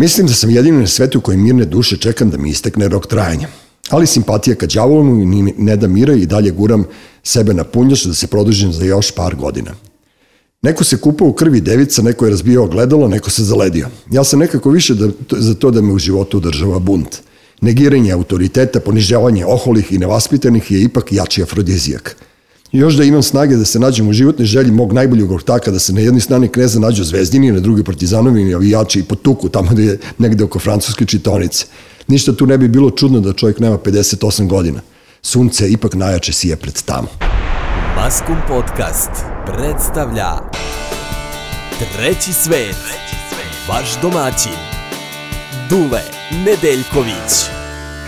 [0.00, 3.48] Mislim da sam jedini na svetu koji mirne duše čekam da mi istekne rok trajanja.
[3.90, 6.84] Ali simpatija ka đavolu mi ne da mira i dalje guram
[7.22, 9.74] sebe na punjač da se produžim za još par godina.
[10.62, 13.88] Neko se kupao u krvi devica, neko je razbijao gledalo, neko se zaledio.
[14.10, 17.16] Ja sam nekako više da, za to da me u životu održava bunt.
[17.60, 22.16] Negiranje autoriteta, ponižavanje oholih i nevaspitanih je ipak jači afrodizijak.
[22.72, 25.92] Još da imam snage da se nađem u životnoj želji mog najboljeg ortaka, da se
[25.92, 29.98] na jednoj strani kneza nađu zvezdini, na drugoj partizanovi avijači i potuku tamo da je
[30.18, 31.66] negde oko francuske čitonice.
[32.08, 34.80] Ništa tu ne bi bilo čudno da čovjek nema 58 godina.
[35.22, 37.08] Sunce ipak najjače sije pred tamo.
[37.96, 39.10] Maskum Podcast
[39.46, 40.30] predstavlja
[41.96, 42.76] Treći svet,
[43.68, 44.58] vaš domaćin,
[45.70, 47.50] Dule Nedeljković.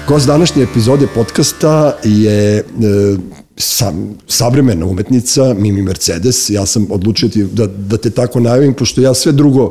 [0.09, 2.62] Gost današnje epizode podcasta je e,
[3.56, 6.51] sam, savremena umetnica Mimi Mercedes.
[6.51, 9.70] Ja sam odlučio ti da, da te tako najavim, pošto ja sve drugo,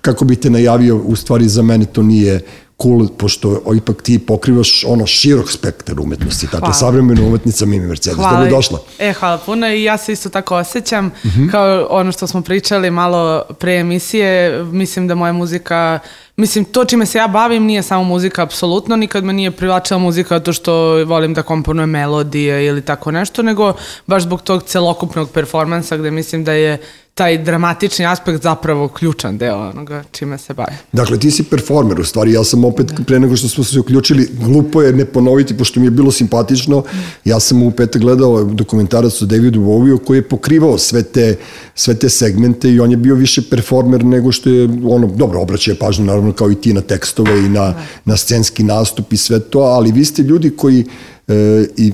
[0.00, 2.40] kako bi te najavio, u stvari za mene to nije
[2.82, 6.48] cool, pošto ipak ti pokrivaš ono širok spektar umetnosti.
[6.52, 8.16] Dakle, savremena umetnica Mimi Mercedes.
[8.16, 8.38] Hvala.
[8.38, 8.78] Dobro došla.
[8.98, 11.06] E, hvala puno i ja se isto tako osjećam.
[11.06, 11.40] Uh mhm.
[11.40, 11.50] -huh.
[11.50, 15.98] Kao ono što smo pričali malo pre emisije, mislim da moja muzika
[16.36, 20.40] Mislim, to čime se ja bavim nije samo muzika, apsolutno, nikad me nije privlačila muzika
[20.40, 23.72] to što volim da komponujem melodije ili tako nešto, nego
[24.06, 26.78] baš zbog tog celokupnog performansa gde mislim da je
[27.16, 30.72] taj dramatični aspekt zapravo ključan deo onoga čime se bavi.
[30.92, 33.04] Dakle, ti si performer u stvari, ja sam opet, da.
[33.04, 36.82] pre nego što smo se uključili, glupo je ne ponoviti, pošto mi je bilo simpatično,
[37.24, 41.36] ja sam u petak gledao dokumentarac o Davidu Bowie koji je pokrivao sve te,
[41.74, 45.72] sve te segmente i on je bio više performer nego što je, ono, dobro, obraćao
[45.72, 47.82] je pažnju naravno kao i ti na tekstove i na, da.
[48.04, 50.84] na scenski nastup i sve to, ali vi ste ljudi koji
[51.28, 51.92] e, i,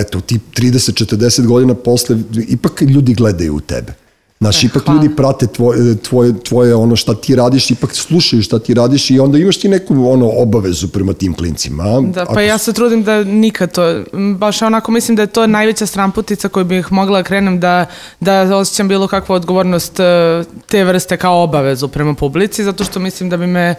[0.00, 2.16] eto, ti 30-40 godina posle,
[2.48, 4.07] ipak ljudi gledaju u tebe.
[4.40, 5.02] Znaš, e, ipak hvala.
[5.02, 9.20] ljudi prate tvoje, tvoje, tvoje ono šta ti radiš, ipak slušaju šta ti radiš i
[9.20, 11.84] onda imaš ti neku ono obavezu prema tim klincima.
[11.84, 12.00] A?
[12.00, 12.40] Da, pa Ako...
[12.40, 14.02] ja se trudim da nikad to,
[14.38, 17.86] baš onako mislim da je to najveća stramputica koju bih mogla krenem da,
[18.20, 23.30] da osjećam bilo kakvu odgovornost e, te vrste kao obavezu prema publici, zato što mislim
[23.30, 23.74] da bi me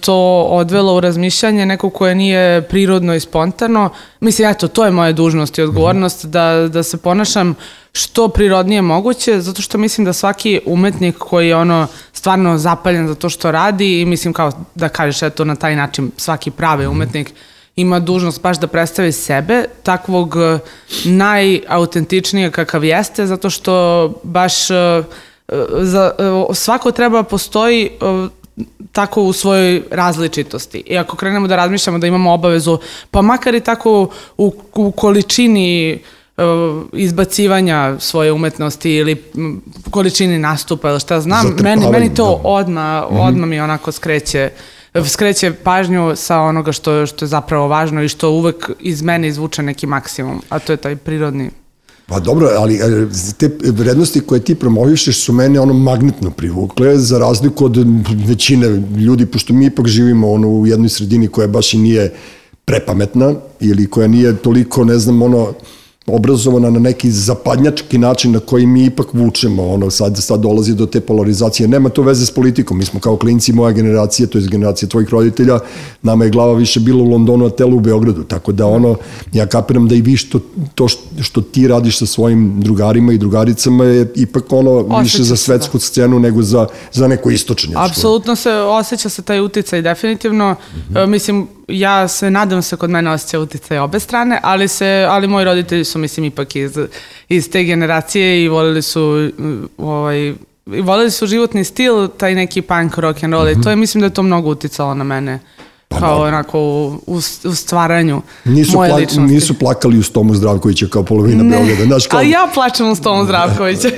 [0.00, 3.90] to odvelo u razmišljanje neko koje nije prirodno i spontano.
[4.20, 6.30] Mislim, eto, to je moja dužnost i odgovornost mm -hmm.
[6.30, 7.54] da, da se ponašam
[7.96, 13.14] što prirodnije moguće, zato što mislim da svaki umetnik koji je ono stvarno zapaljen za
[13.14, 16.92] to što radi i mislim kao da kažeš eto na taj način svaki pravi mhm.
[16.92, 17.34] umetnik
[17.76, 20.58] ima dužnost baš da predstavi sebe, takvog eh,
[21.04, 25.02] najautentičnijeg kakav jeste, zato što baš eh,
[25.80, 27.90] za, eh, svako treba postoji
[28.92, 30.82] tako u svojoj različitosti.
[30.86, 32.78] I ako krenemo da razmišljamo da imamo obavezu,
[33.10, 36.15] pa makar i tako u, u količini Uh,
[36.92, 39.22] izbacivanja svoje umetnosti ili
[39.90, 42.48] količini nastupa ili šta znam, meni, meni to da.
[42.48, 43.28] odma, -hmm.
[43.28, 44.50] odma mi onako skreće
[45.04, 49.62] skreće pažnju sa onoga što, što je zapravo važno i što uvek iz mene izvuče
[49.62, 51.50] neki maksimum, a to je taj prirodni
[52.08, 52.80] Pa dobro, ali
[53.38, 57.76] te vrednosti koje ti promovišeš su mene ono magnetno privukle, za razliku od
[58.26, 62.14] većine ljudi, pošto mi ipak živimo ono, u jednoj sredini koja baš i nije
[62.64, 65.52] prepametna ili koja nije toliko, ne znam, ono,
[66.06, 70.86] obrazovana na neki zapadnjački način na koji mi ipak vučemo, ono, sad, sad dolazi do
[70.86, 71.68] te polarizacije.
[71.68, 75.08] Nema to veze s politikom, mi smo kao klinci moja generacija, to je generacija tvojih
[75.08, 75.58] roditelja,
[76.02, 78.96] nama je glava više bila u Londonu, a telo u Beogradu, tako da ono,
[79.32, 80.40] ja kapiram da i vi što,
[80.74, 80.88] to
[81.20, 85.78] što ti radiš sa svojim drugarima i drugaricama je ipak ono osjeća više za svetsku
[85.78, 85.84] da.
[85.84, 87.74] scenu nego za, za neko istočnje.
[87.76, 90.52] Apsolutno se osjeća se taj uticaj, definitivno.
[90.52, 91.06] Mm -hmm.
[91.06, 95.44] Mislim, ja se nadam se kod mene osjeća uticaj obe strane, ali se ali moji
[95.44, 96.78] roditelji su mislim ipak iz
[97.28, 99.30] iz te generacije i voleli su
[99.78, 100.34] ovaj
[100.66, 103.60] i voleli su životni stil, taj neki punk rock and roll mm -hmm.
[103.60, 105.38] i to je mislim da je to mnogo uticalo na mene.
[105.88, 106.24] Pa kao da.
[106.24, 106.60] onako
[107.06, 109.34] u, u stvaranju nisu moje pla ličnosti.
[109.34, 111.56] Nisu plakali u Stomu Zdravkovića kao polovina ne.
[111.56, 111.84] Beograda.
[111.84, 112.18] Znaš, kao...
[112.18, 113.88] Ali ja plačem u Stomu Zdravkovića.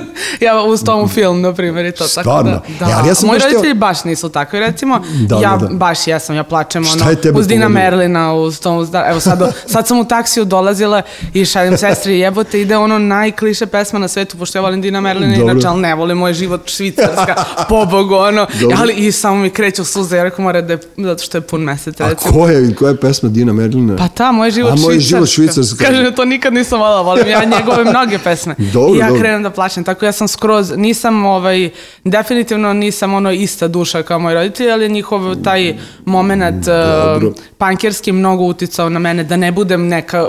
[0.46, 2.08] ja u Stomu film, na primjer, i to.
[2.08, 2.50] Stvarno?
[2.52, 2.90] Tako da, da.
[2.90, 3.74] Ja, ja sam Moji roditelji htio...
[3.74, 4.60] baš nisu takvi.
[4.60, 5.74] Recimo, da, ja da, da.
[5.74, 9.10] baš jesam, ja plačem ono, uz Dina Merlina, u Stomu Zdravkovića.
[9.10, 11.02] Evo sad, sad sam u taksiju dolazila
[11.34, 15.36] i šaljem sestri jebote, ide ono najkliše pesma na svetu, pošto ja volim Dina Merlina,
[15.36, 15.52] Dobro.
[15.52, 17.34] inače, ali ne volim moj život švicarska,
[17.68, 18.46] pobogu, ono.
[18.60, 18.76] Dobro.
[18.80, 21.60] Ali i samo mi kreću suze, ja rekao, mora da je, zato što je pun
[21.62, 22.32] mesec, A recimo.
[22.32, 23.96] koja je, koja je pesma Dina Merlina?
[23.96, 25.08] Pa ta, moj život A, moj švicarska.
[25.08, 25.84] život švicarska.
[25.84, 28.54] Kaže, to nikad nisam volala, volim ja njegove mnoge pesme.
[28.72, 29.20] Dobro, I ja dobro.
[29.22, 31.70] krenem da plaćam, tako ja sam skroz, nisam ovaj,
[32.04, 37.28] definitivno nisam ono ista duša kao moji roditelji, ali njihov taj moment Dobro.
[37.28, 40.26] uh, pankerski mnogo uticao na mene, da ne budem neka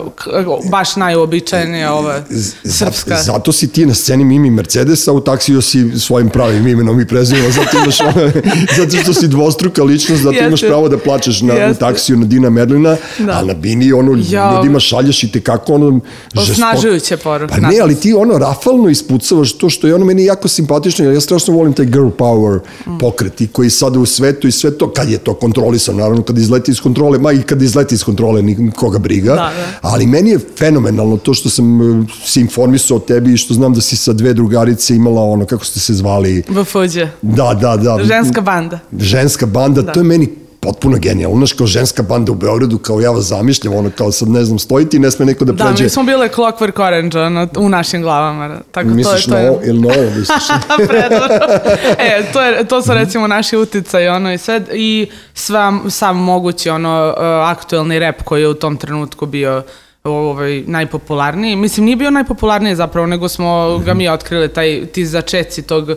[0.72, 3.16] baš najobičajenija ova Z- srpska.
[3.16, 7.08] Zato, zato si ti na sceni Mimi Mercedesa, u taksiju si svojim pravim imenom i
[7.08, 7.98] prezimenom, zato, imaš,
[8.78, 12.50] zato što si dvostruka ličnost, zato imaš pravo da plačeš na u taksiju na Dina
[12.50, 13.32] Merlina, Da.
[13.32, 14.54] a na Bini ono, Ja.
[14.54, 16.00] ljudima šalješ i tekako ono...
[16.30, 20.26] žestoko- Osnažujuće poruke, Pa ne, ali ti ono rafalno ispucavaš to što je ono meni
[20.26, 22.98] jako simpatično, jer ja strašno volim taj girl power Mm.
[23.00, 26.38] pokret i koji sada u svetu i sve to, kad je to kontrolisano, naravno kad
[26.38, 29.52] izleti iz kontrole, ma i kad izleti iz kontrole nikoga briga, Da, da.
[29.82, 31.80] ali meni je fenomenalno to što sam
[32.24, 35.66] se informisao o tebi i što znam da si sa dve drugarice imala ono, kako
[35.66, 36.98] ste se zvali, VFđ.
[37.22, 37.98] da, da, da.
[38.04, 38.80] Ženska banda.
[38.94, 39.92] Ženska banda, Da.
[39.92, 40.28] to je meni
[40.70, 41.38] potpuno genijalno.
[41.38, 44.60] Znaš, kao ženska banda u Beogradu, kao ja vas zamišljam, ono, kao sad ne znam,
[44.60, 45.84] stojiti i ne sme neko da Da, pređe.
[45.84, 48.60] mi smo bile Clockwork Orange ono, u našim glavama.
[48.72, 49.50] Tako Misliš to je, to na je...
[49.50, 50.44] ovo, ili na ovo misliš?
[50.90, 51.48] Predobro.
[52.10, 56.70] e, to, je, to su recimo naši uticaj ono i sve i sva, sam mogući
[56.70, 59.64] ono uh, aktuelni rap koji je u tom trenutku bio
[60.04, 61.56] ovaj, najpopularniji.
[61.56, 65.90] Mislim, nije bio najpopularniji zapravo, nego smo ga mi otkrili, taj, ti začeci tog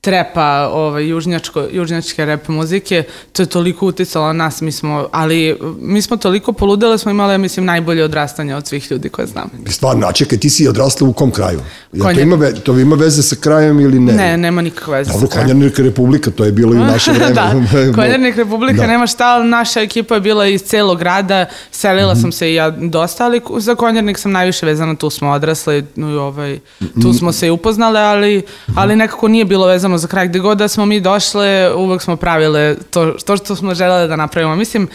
[0.00, 3.02] trepa ovaj, južnjačko, južnjačke rap muzike,
[3.32, 7.38] to je toliko uticalo na nas, mi smo, ali mi smo toliko poludele, smo imali,
[7.38, 9.50] mislim, najbolje odrastanje od svih ljudi koje znam.
[9.66, 11.60] Stvarno, a čekaj, ti si odrasla u kom kraju?
[11.92, 14.12] Ja, to, ima, ve, to ima veze sa krajem ili ne?
[14.12, 15.12] Ne, nema nikakve veze.
[15.12, 15.48] Dobro, sa krajem.
[15.48, 17.32] Konjarnika republika, to je bilo i u naše vreme.
[17.32, 17.52] da,
[17.94, 18.86] Konjarnik Republika Da.
[18.86, 22.20] nema šta, ali naša ekipa je bila iz celog grada, selila Mhm.
[22.20, 26.10] sam se i ja dosta, ali za Konjarnik sam najviše vezana, tu smo odrasli, no
[26.10, 26.58] i ovaj,
[27.02, 28.42] tu smo se i upoznale, ali,
[28.74, 30.28] ali nekako nije bilo vezano za kraj.
[30.28, 34.16] Gde god da smo mi došle, uvek smo pravile to, to što smo želele da
[34.16, 34.56] napravimo.
[34.56, 34.88] Mislim, e,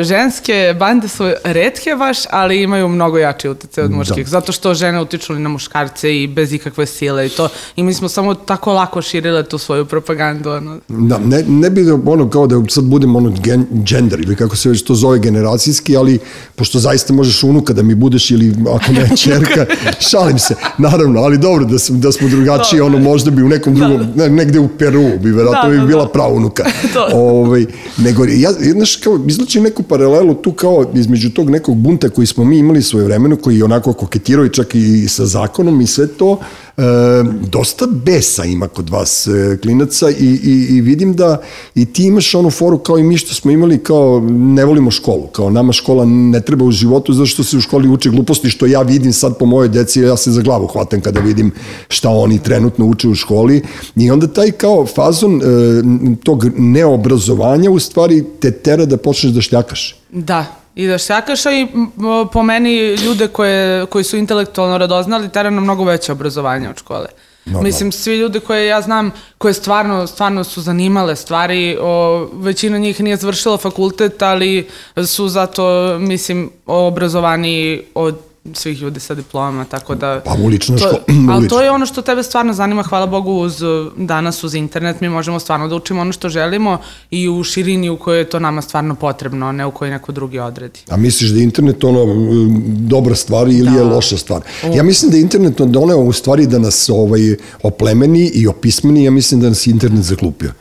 [0.00, 5.00] ženske bande su redke baš, ali imaju mnogo jači utjecaj od muških, zato što žene
[5.00, 7.48] utiču i na muškarce i bez ikakve sile i to.
[7.76, 10.50] I mi smo samo tako lako širile tu svoju propagandu.
[10.50, 10.78] Ono.
[10.88, 14.56] Da, ne, ne bi da, ono kao da sad budem ono gen, gender ili kako
[14.56, 16.18] se već to zove generacijski, ali
[16.54, 19.66] pošto zaista možeš unuka da mi budeš ili ako ne čerka,
[20.10, 23.74] šalim se, naravno, ali dobro da, sam, da smo drugačiji, ono možda bi u nekom
[23.74, 26.10] drugom, ne, negde u Peru bi verovatno Da, bi da, bila da.
[26.10, 26.64] praunuka.
[26.94, 27.08] To.
[27.12, 27.66] ovaj,
[27.98, 32.44] nego, ja, znaš, kao, izlačim neku paralelu tu kao između tog nekog bunta koji smo
[32.44, 36.06] mi imali svoje vremeno, koji je onako koketirao i čak i sa zakonom i sve
[36.06, 36.38] to,
[36.76, 36.82] e,
[37.50, 41.42] dosta besa ima kod vas e, klinaca i, i, i vidim da
[41.74, 45.26] i ti imaš onu foru kao i mi što smo imali kao ne volimo školu,
[45.26, 48.66] kao nama škola ne treba u životu zato što se u školi uče gluposti što
[48.66, 51.52] ja vidim sad po mojoj deci, ja se za glavu hvatam kada vidim
[51.88, 53.62] šta oni trenutno uče u školi
[53.96, 55.44] i onda taj kao fazon e,
[56.24, 59.96] tog neobrazovanja u stvari te tera da počneš da šljakaš.
[60.12, 61.66] Da, i da šljakaš, a i
[62.32, 67.06] po meni ljude koje, koji su intelektualno radoznali tera na mnogo veće obrazovanje od škole.
[67.44, 67.66] Normalno.
[67.66, 73.00] Mislim, svi ljudi koje ja znam, koje stvarno, stvarno su zanimale stvari, o, većina njih
[73.00, 74.68] nije završila fakultet, ali
[75.06, 78.18] su zato, mislim, obrazovani od
[78.54, 80.20] svih ljudi sa diplomama, tako da...
[80.24, 83.06] Pa u ličnoj to, školi, u Ali to je ono što tebe stvarno zanima, hvala
[83.06, 83.62] Bogu, uz,
[83.96, 86.78] danas uz internet mi možemo stvarno da učimo ono što želimo
[87.10, 90.12] i u širini u kojoj je to nama stvarno potrebno, a ne u kojoj neko
[90.12, 90.80] drugi odredi.
[90.88, 93.76] A misliš da je internet ono m, dobra stvar ili Da.
[93.76, 94.42] je loša stvar?
[94.74, 99.10] Ja mislim da je internet doneo u stvari da nas ovaj, oplemeni i opismeni, ja
[99.10, 100.52] mislim da nas internet zaklupio.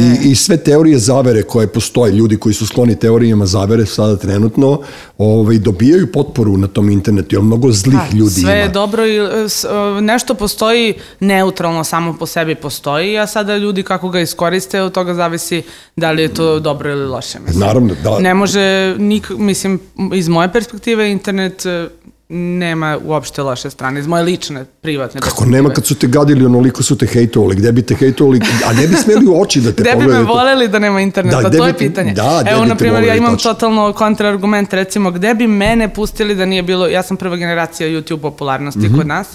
[0.00, 0.18] I, E.
[0.22, 4.80] I sve teorije zavere koje postoje, ljudi koji su skloni teorijama zavere sada trenutno,
[5.18, 8.72] ovaj, dobijaju potporu na tom internetu, jer mnogo zlih Da, ljudi sve je ima.
[8.72, 9.68] dobro i e, s- e,
[10.02, 14.50] nešto postoji neutralno samo po sebi postoji, a sada ljudi kako ga iskoriste,
[14.82, 15.62] od toga zavisi
[15.96, 17.38] da li je to dobro ili loše.
[17.40, 17.60] Mislim.
[17.60, 18.18] Naravno, da.
[18.18, 18.60] Ne može,
[18.98, 19.80] nik, mislim,
[20.14, 21.88] iz moje perspektive internet e,
[22.30, 26.82] nema uopšte loše strane, iz moje lične, privatne Kako nema kad su te gadili, onoliko
[26.82, 29.82] su te hejtovali, gde bi te hejtovali, a ne bi smeli u oči da te
[29.82, 30.26] Gde bi me pogledaju.
[30.26, 32.12] voleli da nema interneta, Da, to je pitanje.
[32.12, 33.52] da, Evo, na primjer, ja imam tačno.
[33.52, 38.20] totalno kontrargument, recimo, gde bi mene pustili da nije bilo, ja sam prva generacija YouTube
[38.20, 38.96] popularnosti Mhm.
[38.96, 39.28] kod nas,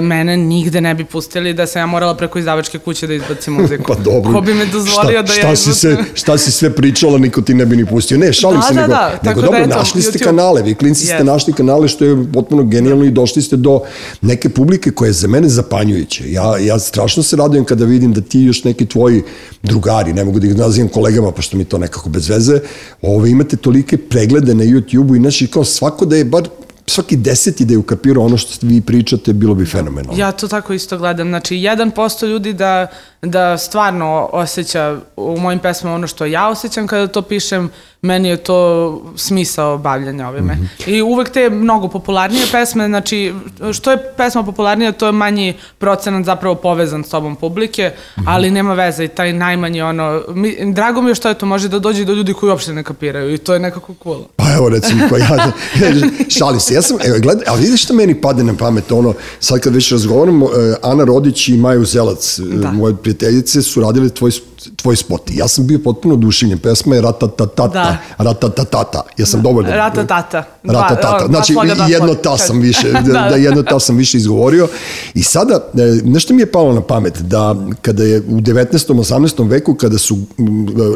[0.00, 3.84] mene nigde ne bi pustili da sam ja morala preko izdavačke kuće da izbacim muziku.
[3.86, 4.32] Pa dobro.
[4.32, 6.04] Ko bi me dozvolio šta, da šta ja si izbacim?
[6.04, 8.18] se, šta si sve pričala, niko ti ne bi ni pustio.
[8.18, 10.24] Ne, šalim Da, se, da, nego, da, nego da dobro, eto, našli ste YouTube.
[10.24, 11.22] kanale, vi klinci ste Yes.
[11.24, 13.80] našli kanale što je potpuno genijalno i došli ste do
[14.20, 16.32] neke publike koja je za mene zapanjujuće.
[16.32, 19.22] Ja, ja strašno se radujem kada vidim da ti još neki tvoji
[19.62, 22.60] drugari, ne mogu da ih nazivam kolegama, pošto mi to nekako bez veze,
[23.02, 26.48] ove, imate tolike preglede na YouTube-u i naši kao svako da je bar
[26.90, 30.20] svaki deseti da je ukapirao ono što vi pričate, bilo bi fenomenalno.
[30.20, 31.28] Ja to tako isto gledam.
[31.28, 32.86] Znači, 1% ljudi da,
[33.22, 37.70] da stvarno osjeća u mojim pesmama ono što ja osjećam kada to pišem,
[38.02, 40.54] meni je to smisao bavljanja ovime.
[40.54, 40.90] Mm -hmm.
[40.90, 43.34] I uvek te mnogo popularnije pesme, znači,
[43.72, 48.24] što je pesma popularnija, to je manji procenat zapravo povezan s tobom publike, mm -hmm.
[48.26, 51.68] ali nema veze i taj najmanji ono, mi, drago mi je što je to može
[51.68, 54.20] da dođe do ljudi koji uopšte ne kapiraju i to je nekako cool.
[54.36, 55.52] Pa evo recimo, pa ja,
[56.38, 59.60] šali se, ja sam, evo, gledaj, ali vidiš što meni pade na pamet, ono, sad
[59.60, 62.72] kad već razgovaramo, eh, Ana Rodić i Maju Zelac, eh, da.
[62.72, 64.30] moje prijateljice, su radili tvoj
[64.76, 65.30] tvoj spot.
[65.34, 66.58] Ja sam bio potpuno oduševljen.
[66.58, 67.68] Pesma je ratatatata.
[67.68, 67.96] Da.
[68.18, 69.02] Ratatatata.
[69.16, 69.48] Ja sam da.
[69.48, 69.70] dovoljno...
[69.70, 70.44] Ratatata.
[70.64, 71.26] Ratatata.
[71.26, 71.54] Znači,
[71.88, 74.68] jedno ta sam više, da, da, da, jedno ta sam više izgovorio.
[75.14, 78.94] I sada, e, nešto mi je palo na pamet, da kada je u 19.
[78.94, 79.48] 18.
[79.48, 80.18] veku, kada su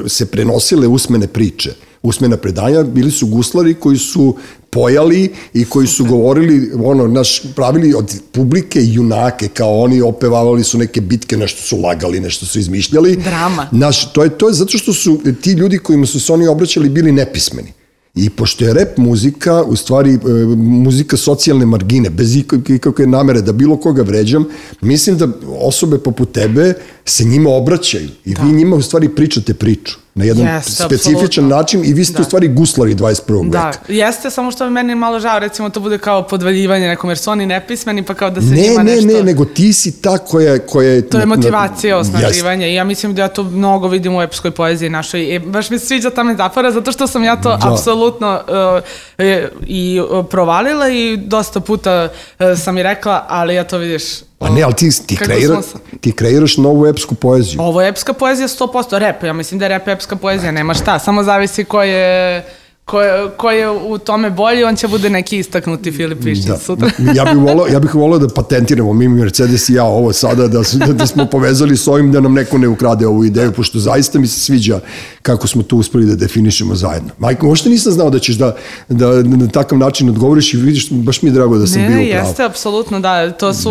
[0.06, 4.36] se prenosile usmene priče, usmena predanja, bili su guslari koji su
[4.74, 10.78] pojali i koji su govorili, ono, naš, pravili od publike junake, kao oni opevavali su
[10.78, 13.16] neke bitke, nešto su lagali, nešto su izmišljali.
[13.16, 13.68] Drama.
[13.72, 16.88] Naš, to je, to je zato što su ti ljudi kojima su se oni obraćali
[16.88, 17.72] bili nepismeni.
[18.14, 20.18] I pošto je rep muzika, u stvari e,
[20.56, 24.44] muzika socijalne margine, bez ikakve namere da bilo koga vređam,
[24.80, 25.28] mislim da
[25.60, 28.42] osobe poput tebe se njima obraćaju i da.
[28.42, 31.56] vi njima u stvari pričate priču na jedan jeste, specifičan absolutno.
[31.56, 32.22] način i vi ste da.
[32.22, 33.50] u stvari guslari 21.
[33.50, 33.78] Da, veka.
[33.88, 37.46] jeste, samo što meni malo žao, recimo to bude kao podvaljivanje nekom, jer su oni
[37.46, 39.06] nepismeni, pa kao da se ne, njima ne, nešto...
[39.06, 41.08] Ne, ne, nego ti si ta koja, koja je...
[41.08, 44.90] To je motivacija, osnaživanje i ja mislim da ja to mnogo vidim u epskoj poeziji
[44.90, 45.36] našoj.
[45.36, 47.72] E, baš mi sviđa ta metafora, zato što sam ja to da.
[47.72, 49.24] apsolutno uh,
[49.66, 54.04] i provalila i dosta puta uh, sam i rekla, ali ja to vidiš
[54.44, 55.62] Pa ne, ali ti, ti, kreira,
[56.00, 57.62] ti kreiraš novu epsku poeziju.
[57.62, 60.98] Ovo je epska poezija 100%, rep, ja mislim da je rep epska poezija, nema šta,
[60.98, 62.44] samo zavisi ko je
[62.84, 66.56] ko je, ko je u tome bolji, on će bude neki istaknuti Filip Višnjić da.
[66.56, 66.90] sutra.
[67.14, 70.62] ja bih volao, ja bih volao da patentiramo mi Mercedes i ja ovo sada, da,
[70.86, 74.18] da, da smo povezali s ovim da nam neko ne ukrade ovu ideju, pošto zaista
[74.18, 74.80] mi se sviđa
[75.22, 77.10] kako smo to uspeli da definišemo zajedno.
[77.18, 78.56] Majko, možda nisam znao da ćeš da,
[78.88, 81.88] da, da na takav način odgovoriš i vidiš, baš mi je drago da sam ne,
[81.88, 82.22] bio upravo.
[82.22, 83.70] Ne, jeste, apsolutno, da, to su,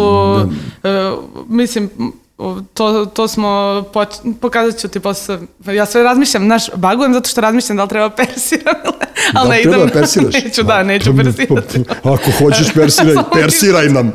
[0.84, 1.14] da.
[1.14, 1.90] Uh, mislim,
[2.74, 4.08] to, to smo, poč...
[4.42, 8.10] pokazat ću ti posle, ja sve razmišljam, znaš, bagujem zato što razmišljam da li treba
[8.18, 8.76] persiram,
[9.34, 10.34] ali da, ne idem, da persiraš.
[10.44, 11.84] neću, da, neću persirati.
[12.04, 14.12] Ako hoćeš persiraj, persiraj nam.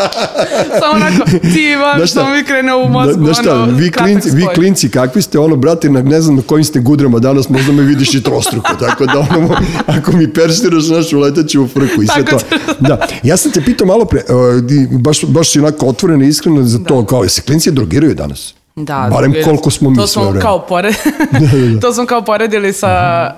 [0.80, 4.46] Samo onako, ti baš što mi krene u mozgu, znaš šta, ono, vi klinci, vi
[4.54, 7.82] klinci, kakvi ste, ono, brate, na, ne znam na kojim ste gudrama danas, možda me
[7.82, 12.06] vidiš i trostruko, tako da, ono, ako mi persiraš, znaš, uletat ću u frku i
[12.06, 12.38] sve to.
[12.80, 16.62] Da, ja sam te pitao malo pre, uh, baš, baš si onako otvoreno i iskreno
[16.62, 17.06] za to, da.
[17.06, 18.54] kao, se klinci drogiraju danas?
[18.76, 20.94] Da, Barem koliko smo mi to smo kao pored,
[21.32, 21.80] da, da, da.
[21.80, 23.34] to smo kao poredili sa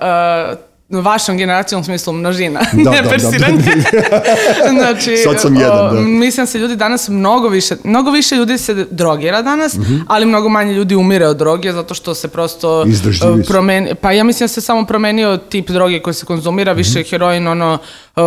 [0.53, 3.57] uh, vašom generacijom u smislu množina, da, ne da, persiranje.
[3.57, 4.69] Da, da.
[4.79, 6.01] znači, Sad sam jedan, da.
[6.01, 10.03] Mislim se ljudi danas mnogo više, mnogo više ljudi se drogira danas, mm -hmm.
[10.07, 12.87] ali mnogo manje ljudi umire od droge zato što se prosto uh,
[13.47, 17.03] promeni, pa ja mislim da se samo promenio tip droge koji se konzumira, više mm
[17.03, 17.09] -hmm.
[17.09, 17.77] heroin ono
[18.15, 18.23] uh,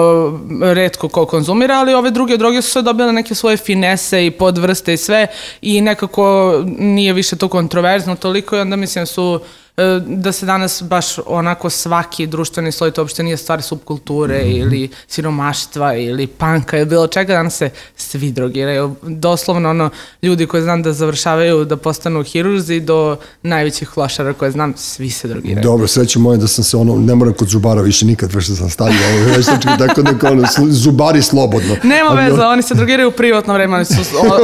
[0.63, 4.95] redko ko konzumira, ali ove druge droge su sve dobile neke svoje finese i podvrste
[4.95, 5.27] i sve
[5.63, 9.62] i nekako nije više to kontroverzno toliko i onda mislim su E,
[10.07, 14.61] da se danas baš onako svaki društveni sloj, to uopšte nije stvar subkulture mm -hmm.
[14.63, 18.95] ili siromaštva ili panka ili bilo čega, danas se svi drogiraju.
[19.03, 19.91] Doslovno ono,
[20.23, 25.29] ljudi koji znam da završavaju da postanu hirurzi do najvećih lošara koje znam, svi se
[25.29, 25.63] drogiraju.
[25.63, 28.71] Dobro, sreće moje da sam se ono, ne moram kod zubara više nikad vrše sam
[28.71, 31.77] stavio, ovo već znači tako da ono, zubari slobodno.
[31.83, 33.95] Nema veze, oni se drogiraju u privatno vreme, oni su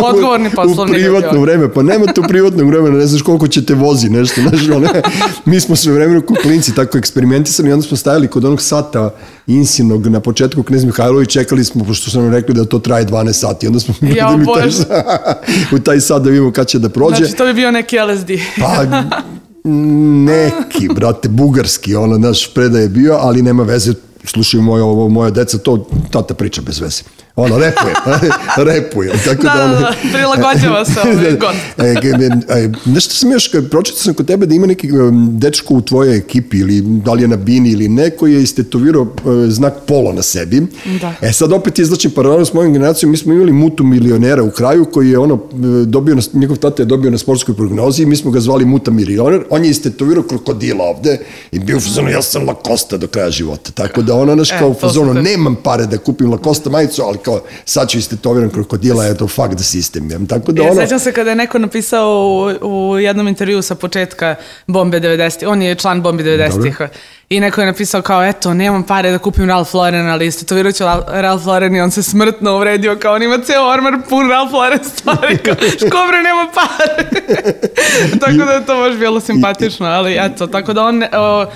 [0.05, 0.93] odgovorni poslovni.
[0.93, 4.41] u privatno vreme, pa nema tu privatnog vremena, ne znaš koliko će te vozi, nešto,
[4.41, 4.89] znaš, ono,
[5.45, 9.11] mi smo sve vremenu kuklinci tako eksperimentisali i onda smo stajali kod onog sata
[9.47, 13.33] insinog na početku Knez Mihajlović čekali smo, pošto su nam rekli da to traje 12
[13.33, 14.69] sati, onda smo ja, u, taj,
[15.77, 17.17] u taj sat da vidimo kad će da prođe.
[17.17, 18.31] Znači to bi bio neki LSD.
[18.61, 18.85] pa,
[20.25, 23.95] neki, brate, bugarski, ono, naš predaj je bio, ali nema veze,
[24.25, 27.03] slušaju moje, ovo, moja deca, to tata priča bez veze
[27.39, 27.95] ono, repuje,
[28.75, 29.13] repuje.
[29.25, 31.55] Tako da, da, ono, da, prilagođava se ovaj god.
[31.79, 34.89] e, e, nešto sam još, pročitao sam kod tebe da ima neki
[35.31, 39.03] dečko u tvojoj ekipi, ili da li je na bini ili ne, koji je istetovirao
[39.07, 40.67] e, znak polo na sebi.
[41.01, 41.15] Da.
[41.23, 44.85] E sad opet izlačim paralelu s mojom generacijom, mi smo imali mutu milionera u kraju
[44.85, 48.31] koji je ono, e, dobio na, njegov tata je dobio na sportskoj prognozi mi smo
[48.31, 51.19] ga zvali muta milioner, on je istetovirao krokodila ovde
[51.53, 53.71] i bio u fazonu, ja sam Lakosta do kraja života.
[53.75, 57.41] Tako da ono, naš kao u fazonu, nemam pare da kupim Lakosta majicu, ali kao
[57.65, 60.13] sad ću istetoviran krokodila, je to fuck the system.
[60.13, 60.27] Ja.
[60.29, 60.81] Tako da ono...
[60.81, 62.09] Ja sećam se kada je neko napisao
[62.63, 64.35] u, u jednom intervju sa početka
[64.67, 66.81] Bombe 90, on je član Bombe 90-ih
[67.31, 70.85] I neko je napisao kao, eto, nemam pare da kupim Ralph Lauren, ali istetovirat ću
[71.09, 74.85] Ralph Lauren i on se smrtno uvredio kao on ima ceo ormar pun Ralph Lauren
[74.85, 77.11] stvari, kao, škobre, nema pare.
[78.21, 81.47] tako da je to baš bilo simpatično, ali eto, tako da on o, o,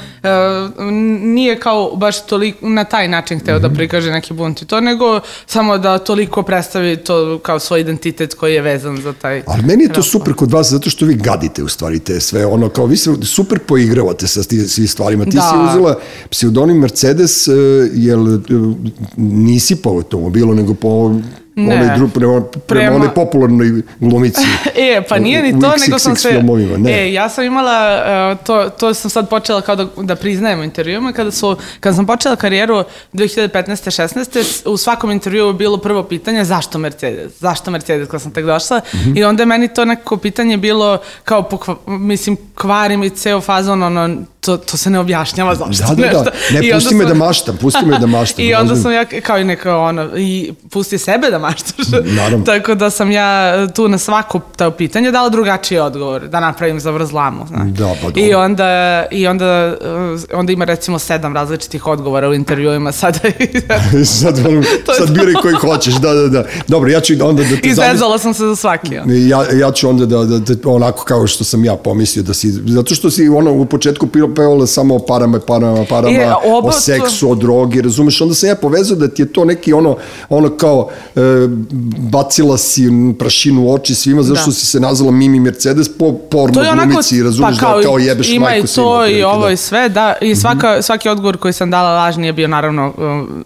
[1.21, 5.21] nije kao baš toliko, na taj način hteo da prikaže neki bunt i to, nego
[5.47, 9.43] samo da toliko predstavi to kao svoj identitet koji je vezan za taj...
[9.47, 12.47] Ali meni je to super kod vas, zato što vi gadite u stvari te sve,
[12.47, 15.25] ono, kao vi se super poigravate sa svim stvarima.
[15.25, 15.43] Ti Da.
[15.43, 15.97] si uzela
[16.31, 17.53] pseudonim Mercedes, e,
[17.95, 18.41] jel e,
[19.17, 21.21] nisi po automobilu, nego po
[21.55, 21.75] Ne.
[21.75, 24.41] onoj dru, prema, prema, Prema- onoj popularnoj glumici.
[24.77, 26.29] E, pa nije ni U to, nego sam se...
[26.31, 26.93] filmovima, ne.
[26.93, 30.65] E, ja sam imala, uh, to, to sam sad počela kao da, da priznajem u
[30.65, 36.45] intervjuima, kada, su, kada sam počela karijeru 2015-16, u svakom intervjuu je bilo prvo pitanje
[36.45, 37.33] zašto Mercedes?
[37.41, 38.81] Zašto Mercedes kada sam tek došla?
[38.95, 39.17] Mhm.
[39.17, 43.83] I onda je meni to neko pitanje bilo kao, pokva, mislim, kvari mi ceo fazon,
[43.83, 46.31] ono, to, to se ne objašnjava zašto Da, da, da.
[46.51, 48.45] Ne, pusti me sam- da maštam, pusti me da maštam.
[48.45, 51.87] I onda sam ja, kao i neka ono, i pusti sebe da maštaš.
[52.17, 52.45] Naravno.
[52.47, 53.33] Tako da sam ja
[53.69, 57.47] tu na svako to pitanje dala drugačiji odgovor, da napravim zavrzlamu.
[57.47, 57.69] Znaš.
[57.69, 58.23] Da, pa dobro.
[58.23, 58.67] I onda,
[59.11, 59.77] i onda,
[60.15, 63.19] uh, onda ima recimo sedam različitih odgovora u intervjuima sada.
[64.05, 64.37] sad,
[64.87, 65.13] To sad to.
[65.15, 66.45] biraj koji hoćeš, da, da, da.
[66.69, 67.69] Dobro, ja ću onda da te.
[67.69, 68.99] Izvezala sam se za svaki.
[68.99, 69.13] ono.
[69.15, 72.51] Ja, ja ću onda da, da, da, onako kao što sam ja pomislio da si,
[72.51, 76.73] zato što si ono u početku pevala samo o parama, parama, parama, E, oba o
[76.73, 79.97] to- seksu, o drogi, razumeš, onda sam ja povezao da ti je to neki ono,
[80.29, 81.21] ono kao e,
[81.99, 82.83] bacila si
[83.19, 84.53] prašinu u oči svima, zašto Da.
[84.55, 87.83] si se nazvala Mimi Mercedes po porno To je onako, glumici, razumeš, pa kao, da
[87.83, 88.87] kao jebeš ima majku i svima.
[88.87, 89.47] to i otprilike, ovo da.
[89.47, 89.55] Mhm.
[89.55, 92.93] i sve, da, i svaka, svaki odgovor koji sam dala lažni je bio naravno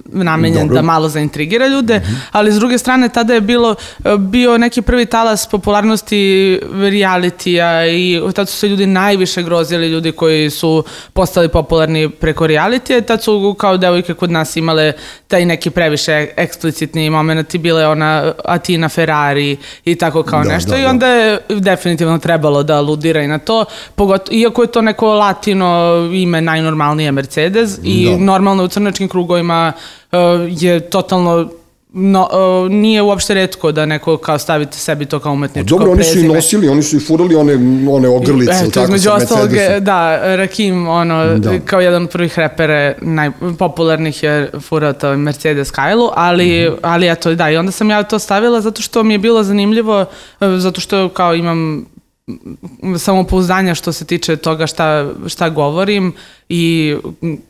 [0.05, 0.75] namenjen Dobro.
[0.75, 2.01] da malo zaintrigira ljude,
[2.33, 3.75] ali s druge strane tada je bilo,
[4.05, 10.13] uh, bio neki prvi talas popularnosti realitija i tad su se ljudi najviše grozili, ljudi
[10.13, 14.93] koji su postali popularni preko realitija, tad su kao devojke kod nas imale
[15.29, 20.71] taj neki previše eksplicitni moment i bile ona Atina Ferrari i tako kao Da, nešto
[20.71, 20.91] da, i da.
[20.91, 23.65] onda je definitivno trebalo da aludira i na to,
[23.95, 28.17] pogotovo, iako je to neko latino ime najnormalnije Mercedes i Da.
[28.25, 29.73] normalno u crnačkim krugovima
[30.13, 30.19] uh,
[30.49, 31.49] je totalno
[31.99, 32.29] no,
[32.65, 36.09] uh, nije uopšte redko da neko kao stavite sebi to kao umetničko Dobro, oni su
[36.09, 36.35] i prezime.
[36.35, 37.55] nosili, oni su i furali one,
[37.91, 39.51] one ogrlice, Eto, tako, između ostalog,
[39.81, 41.59] da, Rakim, ono, Da.
[41.61, 46.79] kao jedan od prvih repere najpopularnih je furao to Mercedes Kailu, ali, Mhm.
[46.83, 50.01] ali eto, da, i onda sam ja to stavila zato što mi je bilo zanimljivo,
[50.41, 51.87] e, zato što kao imam
[52.99, 56.13] samopouzdanja što se tiče toga šta, šta govorim
[56.49, 56.97] i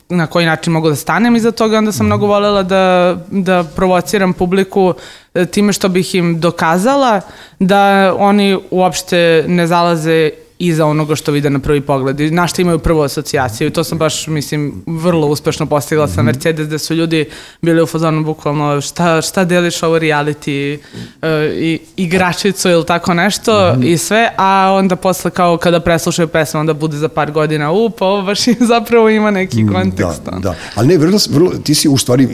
[0.09, 4.33] na koji način mogu da stanem iza toga, onda sam mnogo voljela da, da provociram
[4.33, 4.95] publiku
[5.35, 7.21] e, time što bih im dokazala
[7.59, 12.21] da oni uopšte ne zalaze iza onoga što vide na prvi pogled.
[12.21, 13.69] I na što imaju prvu asocijaciju.
[13.69, 17.25] I to sam baš, mislim, vrlo uspešno postigla sa Mercedes, da su ljudi
[17.63, 23.75] bili u fazonu bukvalno šta, šta deliš ovo reality uh, i igračicu ili tako nešto
[23.83, 27.91] i sve, a onda posle kao kada preslušaju pesmu, onda bude za par godina, u,
[27.91, 28.41] pa ovo baš
[28.75, 30.23] zapravo ima neki kontekst.
[30.25, 30.55] Da, da.
[30.75, 32.29] Ali ne, vrlo, vrlo, ti si u stvari, e,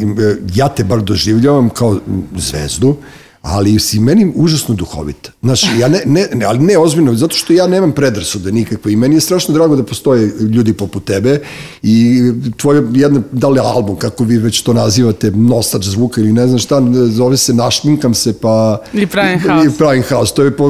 [0.55, 1.99] ja te bar doživljavam kao
[2.37, 2.97] zvezdu,
[3.43, 5.31] ali si meni užasno duhovita.
[5.43, 8.97] Znaš, ja ne, ne, ne, ali ne ozbiljno, zato što ja nemam predrasude nikakve i
[8.97, 11.41] meni je strašno drago da postoje ljudi poput tebe
[11.83, 12.23] i
[12.57, 16.59] tvoje jedna, da li album, kako vi već to nazivate, nosač zvuka ili ne znam
[16.59, 18.83] šta, zove se Našminkam se pa...
[18.93, 19.67] I pravim haos.
[19.67, 20.33] I pravim haos.
[20.33, 20.67] To je po,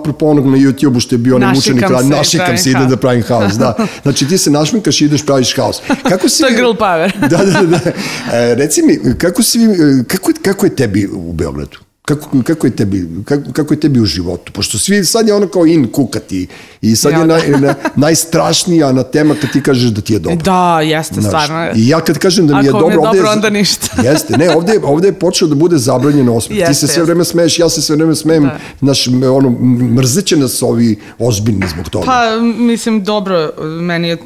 [0.00, 3.22] apropo onog na YouTube-u što je bio onaj mučenik, se našikam se ide da pravim
[3.22, 3.74] haos, da.
[4.02, 5.80] Znači ti se našminkaš i ideš praviš haos.
[6.08, 6.42] Kako si...
[6.42, 7.12] To je girl power.
[7.30, 7.90] da, da, da.
[8.36, 9.58] E, reci mi, kako, si,
[10.06, 11.78] kako, kako je tebi u Beogradu?
[12.08, 14.52] Kako, kako, je tebi, kako, kako je tebi u životu?
[14.52, 16.46] Pošto svi, sad je ono kao in kukati
[16.82, 17.34] i sad Ja, je da.
[17.34, 20.36] naj, na, najstrašnija na tema kad ti kažeš da ti je dobro.
[20.36, 21.70] Da, jeste, Znaš, stvarno.
[21.76, 23.86] I ja kad kažem da mi je Ako dobro, mi je ovde dobro, onda ništa.
[24.04, 26.58] Jeste, ne, ovde, je- ovde je počeo da bude zabranjeno osmeh.
[26.58, 27.02] ti se sve jeste.
[27.02, 28.42] vreme smeješ, ja se sve vreme smejem.
[28.44, 28.58] Da.
[28.80, 29.50] Znaš, m- ono,
[29.92, 32.06] mrzeće nas ovi ozbiljni zbog toga.
[32.06, 34.16] Pa, mislim, dobro, meni je,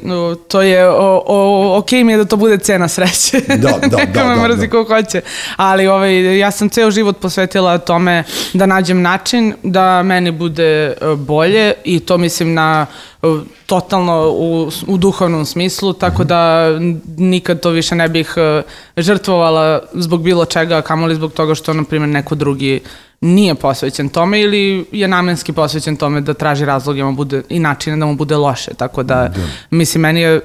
[0.47, 0.93] to je, o,
[1.27, 3.39] o, ok mi je da to bude cena sreće.
[3.47, 4.69] Da, da, Neka da, me da, mrzi da.
[4.69, 5.21] ko hoće.
[5.55, 10.95] Ali ovaj, ja sam ceo život posvetila tome da nađem način da meni bude e,
[11.17, 12.85] bolje i to mislim na
[13.23, 13.27] e,
[13.65, 18.61] totalno u, u duhovnom smislu, tako da n- nikad to više ne bih e,
[18.97, 22.79] žrtvovala zbog bilo čega, kamoli zbog toga što, na primjer, neko drugi
[23.21, 27.97] nije posvećen tome ili je namenski posvećen tome da traži razloge da bude, i načine
[27.97, 28.73] da mu bude loše.
[28.73, 29.31] Tako da,
[29.69, 30.41] mislim, meni je,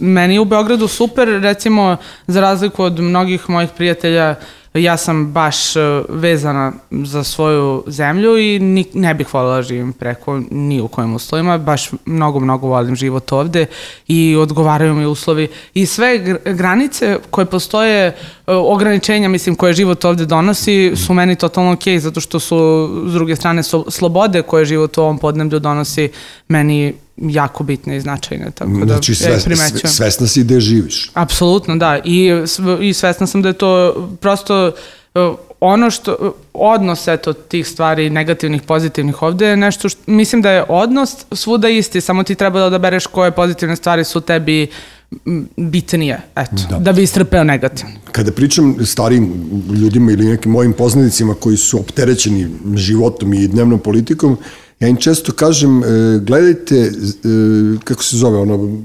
[0.00, 4.34] meni je u Beogradu super, recimo, za razliku od mnogih mojih prijatelja
[4.74, 9.92] ja sam baš e, vezana za svoju zemlju i ni, ne bih voljela da živim
[9.92, 13.66] preko ni u kojim uslovima, baš mnogo, mnogo volim život ovde
[14.08, 15.48] i odgovaraju mi uslovi.
[15.74, 18.14] I sve granice koje postoje, e,
[18.46, 23.12] ograničenja, mislim, koje život ovde donosi, su meni totalno okej, okay, zato što su, s
[23.12, 26.10] druge strane, slobode koje život u ovom podneblju donosi,
[26.48, 28.50] meni jako bitne i značajne.
[28.50, 31.10] Tako da znači, sve, ja svesna si gde živiš.
[31.14, 31.98] Apsolutno, da.
[32.04, 32.30] I,
[32.80, 34.72] I svesna sam da je to prosto
[35.14, 40.50] uh, ono što, odnos eto tih stvari negativnih, pozitivnih ovde je nešto što, mislim da
[40.50, 44.66] je odnos svuda isti, samo ti treba da odabereš koje pozitivne stvari su tebi
[45.56, 47.92] bitnije, eto, da, da bi istrpeo negativno.
[48.12, 49.32] Kada pričam starijim
[49.80, 54.36] ljudima ili nekim mojim poznanicima koji su opterećeni životom i dnevnom politikom,
[54.82, 56.90] Ja im često kažem, e, gledajte, e,
[57.84, 58.82] kako se zove, ono,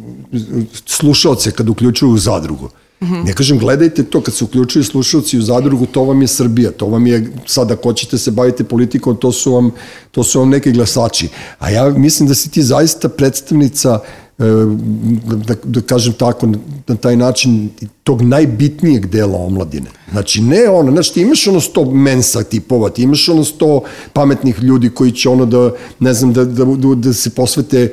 [0.85, 2.69] slušalce kad uključuju u zadrugu.
[3.01, 3.25] Mm -hmm.
[3.25, 6.85] Ne kažem, gledajte to, kad se uključuju slušalci u zadrugu, to vam je Srbija, to
[6.85, 9.71] vam je, sad ako hoćete se bavite politikom, to su vam,
[10.11, 11.29] to su vam neki glasači.
[11.59, 16.47] A ja mislim da si ti zaista predstavnica E, da, da kažem tako,
[16.87, 17.69] na taj način
[18.03, 19.89] tog najbitnijeg dela omladine.
[20.11, 23.81] Znači, ne ono, znači ti imaš ono sto mensa tipova, ti imaš ono sto
[24.13, 27.91] pametnih ljudi koji će ono da, ne znam, da, da, da se posvete e,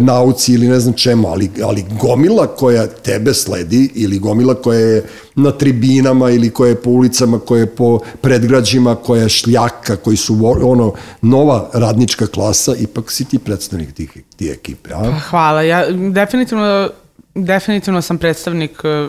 [0.00, 5.04] nauci ili ne znam čemu, ali, ali gomila koja tebe sledi ili gomila koja je
[5.34, 10.16] na tribinama ili koja je po ulicama, koja je po predgrađima, koja je šljaka, koji
[10.16, 14.90] su ono nova radnička klasa, ipak si ti predstavnik tih, tih ekipe.
[14.94, 14.98] A?
[15.02, 16.90] Pa, hvala, ja definitivno,
[17.34, 19.08] definitivno sam predstavnik e,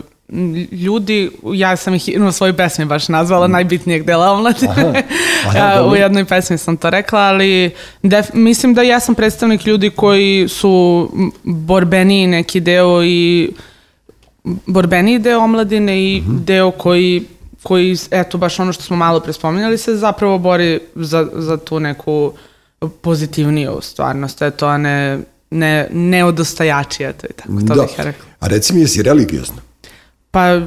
[0.72, 3.52] ljudi, ja sam ih u svojoj pesmi baš nazvala mm.
[3.52, 5.04] najbitnijeg dela omladine.
[5.46, 7.70] Aha, u jednoj pesmi sam to rekla, ali
[8.02, 11.10] def, mislim da ja sam predstavnik ljudi koji su
[11.42, 13.50] borbeniji neki deo i
[14.66, 16.44] borbeniji deo omladine i mm -hmm.
[16.44, 17.24] deo koji
[17.62, 22.32] koji, eto, baš ono što smo malo prespominjali, se zapravo bori za, za tu neku
[23.00, 25.18] pozitivniju stvarnost, eto, a ne,
[25.50, 27.82] ne, ne odostajači, eto, i tako, to da.
[27.82, 28.24] bih ja rekla.
[28.40, 29.67] A reci mi, jesi religiozna?
[30.30, 30.60] Pa...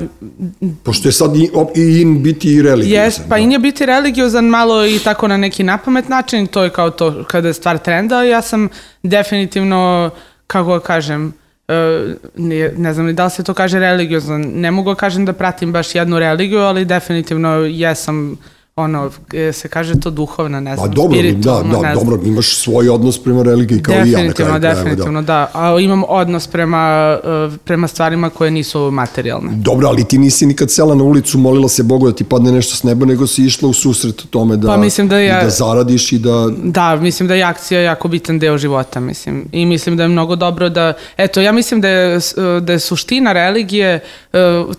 [0.83, 3.03] Pošto je sad i, i in biti i religiozan.
[3.03, 3.37] Jes, pa da.
[3.37, 7.23] in je biti religiozan malo i tako na neki napamet način, to je kao to
[7.27, 8.69] kada je stvar trenda, ja sam
[9.03, 10.09] definitivno,
[10.47, 11.33] kako kažem,
[11.67, 15.25] Uh, ne, ne znam ni da li se to kaže religiozan, ne mogu da kažem
[15.25, 18.37] da pratim baš jednu religiju, ali definitivno jesam
[18.81, 22.55] ono, e, se kaže to duhovna, ne znam, pa, dobro, da, da, ne dobro, imaš
[22.55, 24.59] svoj odnos prema religiji kao i ja na kraju.
[24.59, 25.49] Definitivno, da.
[25.53, 25.59] da.
[25.59, 29.51] A imam odnos prema, e, prema stvarima koje nisu materijalne.
[29.51, 32.75] Dobro, ali ti nisi nikad sela na ulicu, molila se Bogu da ti padne nešto
[32.75, 36.11] s neba, nego si išla u susret tome da, pa, mislim da, je, da zaradiš
[36.11, 36.49] i da...
[36.63, 39.45] Da, mislim da je akcija jako bitan deo života, mislim.
[39.51, 42.19] I mislim da je mnogo dobro da, eto, ja mislim da je,
[42.61, 43.99] da je suština religije
[44.30, 44.30] e,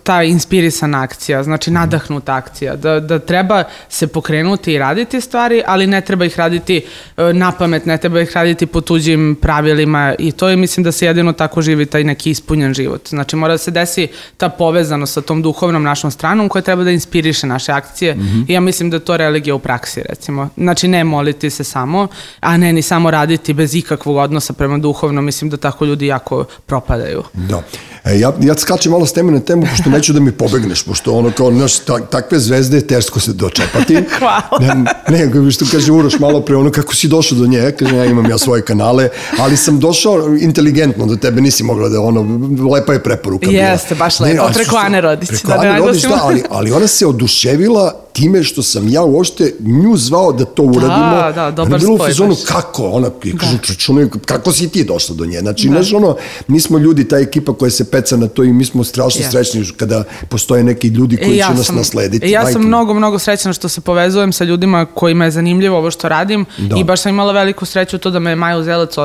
[0.03, 5.87] ta inspirisana akcija, znači nadahnuta akcija, da, da treba se pokrenuti i raditi stvari, ali
[5.87, 6.85] ne treba ih raditi
[7.17, 10.91] e, na pamet, ne treba ih raditi po tuđim pravilima i to je mislim da
[10.91, 13.09] se jedino tako živi taj neki ispunjen život.
[13.09, 16.91] Znači mora da se desi ta povezanost sa tom duhovnom našom stranom koja treba da
[16.91, 18.45] inspiriše naše akcije mm -hmm.
[18.47, 20.49] i ja mislim da to religija u praksi recimo.
[20.57, 22.07] Znači ne moliti se samo,
[22.39, 26.45] a ne ni samo raditi bez ikakvog odnosa prema duhovnom, mislim da tako ljudi jako
[26.65, 27.23] propadaju.
[27.33, 27.63] Da.
[28.03, 31.13] E, ja, ja skačem malo s teme na temu, pošto neću da mi pobegneš, pošto
[31.13, 34.03] ono kao, naš, ta, takve zvezde je teško se dočepati.
[34.19, 34.83] Hvala.
[35.09, 38.05] Ne, ne, što kaže Uroš malo pre, ono kako si došao do nje, kaže ja
[38.05, 42.21] imam ja svoje kanale, ali sam došao inteligentno do tebe, nisi mogla da ono,
[42.69, 43.49] lepa je preporuka.
[43.49, 45.29] Jeste, baš lepo, ne, preko Ane Rodić.
[45.29, 49.53] Preko da, Ane Rodić, da, ali, ali ona se oduševila time što sam ja uopšte
[49.59, 51.15] nju zvao da to uradimo.
[51.15, 51.95] Da, da, dobar spoj.
[51.95, 52.83] Bilo u fizonu, kako?
[52.89, 53.73] Ona, kažu, da.
[53.73, 55.39] čuno, kako si ti došla do nje?
[55.39, 55.73] Znači, da.
[55.73, 56.15] znaš, ono,
[56.47, 59.31] mi smo ljudi, ta ekipa koja se peca na to i mi smo strašno yeah.
[59.33, 62.29] Srećni kada postoje neki ljudi koji e, ja će nas sam, naslediti.
[62.29, 66.09] Ja sam mnogo, mnogo srećna što se povezujem sa ljudima kojima je zanimljivo ovo što
[66.09, 66.75] radim da.
[66.79, 68.97] i baš sam imala veliku sreću to da me Majo Zelac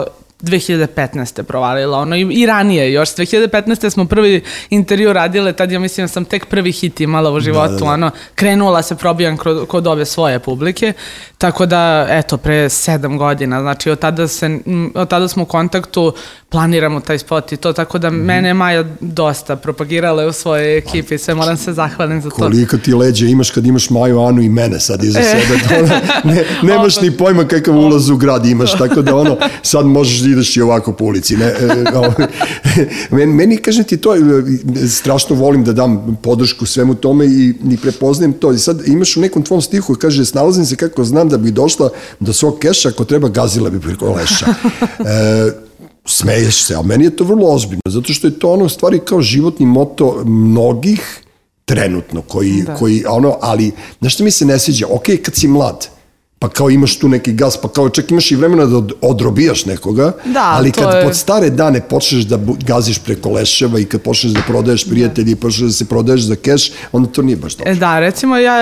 [0.42, 1.42] 2015.
[1.42, 3.90] provalila, ono i, i ranije još, 2015.
[3.90, 7.72] smo prvi intervju radile, tad ja mislim da sam tek prvi hit imala u životu,
[7.72, 7.90] da, da, da.
[7.90, 10.92] ono, krenula se probijam kod, kod ove svoje publike,
[11.38, 14.58] tako da, eto, pre sedam godina, znači od tada, se,
[14.94, 16.12] od tada smo u kontaktu,
[16.50, 18.24] planiramo taj spot i to, tako da mm -hmm.
[18.24, 22.37] mene Maja dosta propagirala u svojoj ekipi, sve moram se zahvalim za to.
[22.37, 25.22] Koliko ti leđe imaš kad imaš Maju, Anu i mene sad iza e.
[25.22, 26.00] sebe, to ono,
[26.34, 30.28] ne, nemaš ni pojma kakav ulaz u grad imaš, tako da ono, sad možeš da
[30.30, 31.37] ideš i ovako po ulici.
[31.37, 31.84] Ne, e,
[33.26, 34.14] meni, kažem ti, to
[34.88, 38.52] strašno volim da dam podršku svemu tome i, i prepoznajem to.
[38.52, 41.90] I sad imaš u nekom tvom stihu kaže, snalazim se kako znam da bi došla
[42.20, 44.46] do svog keša, ako treba gazila bi preko leša.
[44.98, 45.67] E,
[46.08, 49.22] smeješ se, a meni je to vrlo ozbiljno, zato što je to ono stvari kao
[49.22, 51.22] životni moto mnogih
[51.64, 52.74] trenutno, koji, da.
[52.74, 55.88] koji ono, ali, znaš što mi se ne sviđa, ok, kad si mlad,
[56.40, 59.66] pa kao imaš tu neki gas, pa kao čak imaš i vremena da od, odrobijaš
[59.66, 63.85] nekoga, Da, ali to kad je- pod stare dane počneš da gaziš preko leševa i
[63.85, 67.37] kad počneš da prodaješ prijatelji i počneš da se prodaješ za keš, onda to nije
[67.37, 67.72] baš dobro.
[67.72, 68.57] E, Da, recimo ja,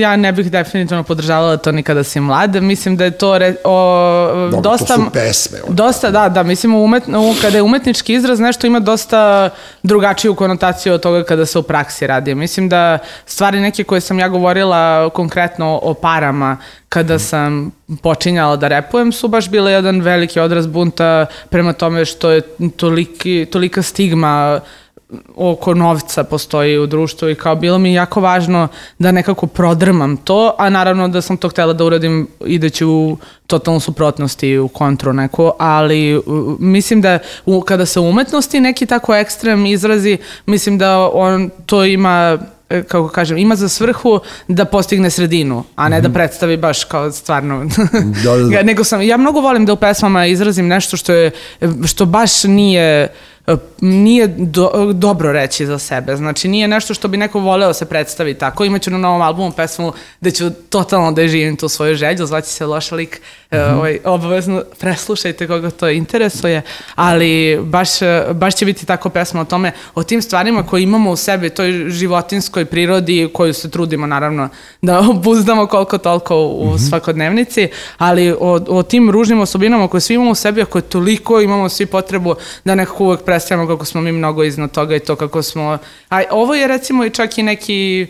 [0.00, 2.54] ja ne bih definitivno podržavala to nikada si mlad.
[2.56, 4.94] Mislim da je to re, o, Dobro, to dosta...
[4.94, 5.74] su pesme, ono.
[5.74, 9.50] Dosta, da, da, mislim umet, u, kada je umetnički izraz nešto ima dosta
[9.82, 12.34] drugačiju konotaciju od toga kada se u praksi radi.
[12.34, 16.56] Mislim da stvari neke koje sam ja govorila konkretno o parama
[16.90, 17.70] kada sam
[18.02, 22.40] počinjala da repujem su baš bile jedan veliki odraz bunta prema tome što je
[22.76, 24.60] toliki, tolika stigma
[25.36, 30.54] oko novca postoji u društvu i kao bilo mi jako važno da nekako prodrmam to,
[30.58, 35.12] a naravno da sam to htela da uradim ideći u totalnu suprotnost i u kontru
[35.12, 36.22] neku, ali
[36.58, 41.84] mislim da u, kada se u umetnosti neki tako ekstrem izrazi, mislim da on to
[41.84, 42.38] ima
[42.88, 47.64] kako kažem, ima za svrhu da postigne sredinu, a ne da predstavi baš kao stvarno.
[48.24, 48.62] Da, da, da.
[48.62, 51.30] Nego sam, ja mnogo volim da u pesmama izrazim nešto što je,
[51.86, 53.08] što baš nije
[53.80, 56.16] nije do, dobro reći za sebe.
[56.16, 58.64] Znači, nije nešto što bi neko voleo se predstavi tako.
[58.64, 62.66] Imaću na novom albumu pesmu da ću totalno da živim tu svoju želju, zvaći se
[62.66, 63.20] Loša lik.
[63.52, 63.74] Mm -hmm.
[63.74, 66.62] ovaj, obavezno preslušajte koga to interesuje,
[66.94, 67.88] ali baš,
[68.32, 71.72] baš će biti tako pesma o tome, o tim stvarima koje imamo u sebi, toj
[71.88, 74.48] životinskoj prirodi koju se trudimo naravno
[74.82, 76.88] da obuzdamo koliko toliko u mm -hmm.
[76.88, 81.40] svakodnevnici, ali o, o tim ružnim osobinama koje svi imamo u sebi, ako je toliko
[81.40, 85.16] imamo svi potrebu da nekako uvek predstavljamo kako smo mi mnogo iznad toga i to
[85.16, 85.78] kako smo...
[86.10, 88.06] A ovo je recimo i čak i neki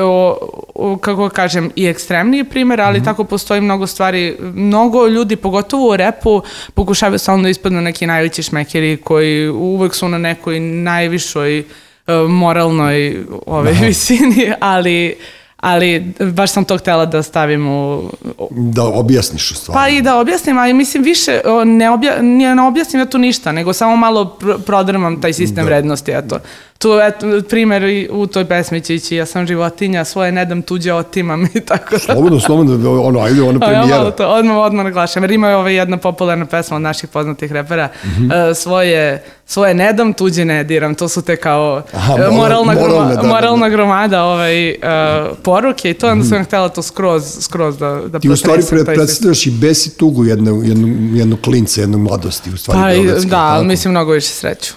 [0.00, 0.38] o,
[0.74, 3.04] o, kako kažem, i ekstremniji primer, ali mm -hmm.
[3.04, 4.36] tako postoji mnogo stvari.
[4.40, 6.42] Mnogo ljudi, pogotovo u repu,
[6.74, 13.24] pokušavaju stalno da ispadnu neki najveći šmekeri koji uvek su na nekoj najvišoj uh, moralnoj
[13.46, 15.16] ove, visini, ali
[15.64, 18.10] ali baš sam to htela da stavim u...
[18.50, 19.78] Da objasniš u stvari.
[19.78, 23.52] Pa i da objasnim, ali mislim više, ne, obja, ne, ne objasnim ja tu ništa,
[23.52, 25.68] nego samo malo pr prodrmam taj sistem da.
[25.68, 26.38] vrednosti, eto.
[26.84, 30.62] Tu, eto, primer i u toj pesmi će ići, ja sam životinja, svoje ne dam
[30.62, 31.98] tuđe otimam i tako da.
[31.98, 34.04] Slobodno, slobodno, ono, ajde, ono premijera.
[34.04, 37.88] Ja to, odmah, odmah naglašam, jer ima ova jedna popularna pesma od naših poznatih repera,
[38.04, 38.50] mm -hmm.
[38.50, 42.64] uh, svoje, svoje ne dam, tuđe ne diram, to su te kao Aha, uh, moral,
[42.64, 44.76] moralna, moralne, groma, da, da, moralna gromada ovaj, uh,
[45.42, 48.86] poruke i to onda sam htela to skroz, skroz da, da Ti u stvari pred,
[48.86, 53.08] predstavljaš i bes i tugu jednu, jednu, jednu klince, jednu mladosti, u stvari.
[53.08, 54.74] Pa, da, ali mislim mnogo više sreću.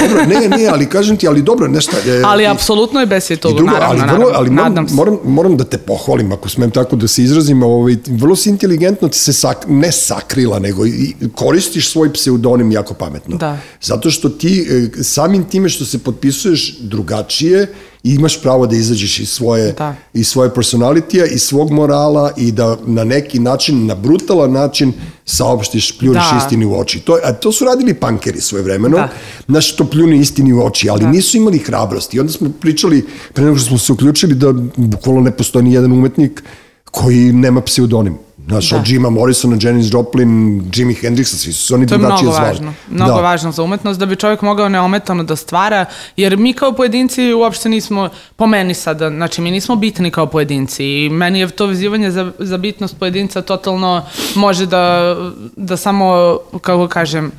[0.00, 1.96] Dobro, ne, ne, ali kažem ti, ali dobro, nešto...
[2.06, 3.06] E, ali i- apsolutno je
[3.36, 6.70] toga, drugo, naravno, ali, vrlo, naravno, ali moram, moram, moram da te pohvalim, ako smem
[6.70, 11.14] tako da se izrazim, ovaj, vrlo si inteligentno ti se sak, ne sakrila, nego i
[11.34, 13.36] koristiš svoj pseudonim jako pametno.
[13.36, 13.58] Da.
[13.82, 14.66] Zato što ti
[14.98, 17.66] e, samim time što se potpisuješ drugačije,
[18.04, 19.94] imaš pravo da izađeš iz svoje, Da.
[20.14, 24.92] iz svoje personalitija, iz svog morala i da na neki način, na brutalan način
[25.24, 26.38] saopštiš, pljuniš Da.
[26.38, 27.00] istini u oči.
[27.00, 29.08] To, a to su radili pankeri svoje vremeno, Da.
[29.48, 31.08] znaš, to pljuni istini u oči, ali Da.
[31.10, 32.16] nisu imali hrabrosti.
[32.16, 35.72] I onda smo pričali, pre nego što smo se uključili, da bukvalno ne postoji ni
[35.72, 36.42] jedan umetnik
[36.90, 38.16] koji nema pseudonim.
[38.50, 38.76] Znaš, Da.
[38.76, 40.28] od Jima Morrisona, Janis Joplin,
[40.74, 42.48] Jimi Hendrixa, svi su se oni To je drugačije mnogo zvali.
[42.48, 42.74] važno.
[42.90, 43.20] Mnogo da.
[43.20, 45.84] važno za umetnost da bi čovjek mogao neometano da stvara,
[46.16, 50.84] jer mi kao pojedinci uopšte nismo, po meni sada, znači mi nismo bitni kao pojedinci
[50.86, 54.02] i meni je to vezivanje za, za bitnost pojedinca totalno
[54.34, 55.16] može da,
[55.56, 57.32] da samo, kako kažem,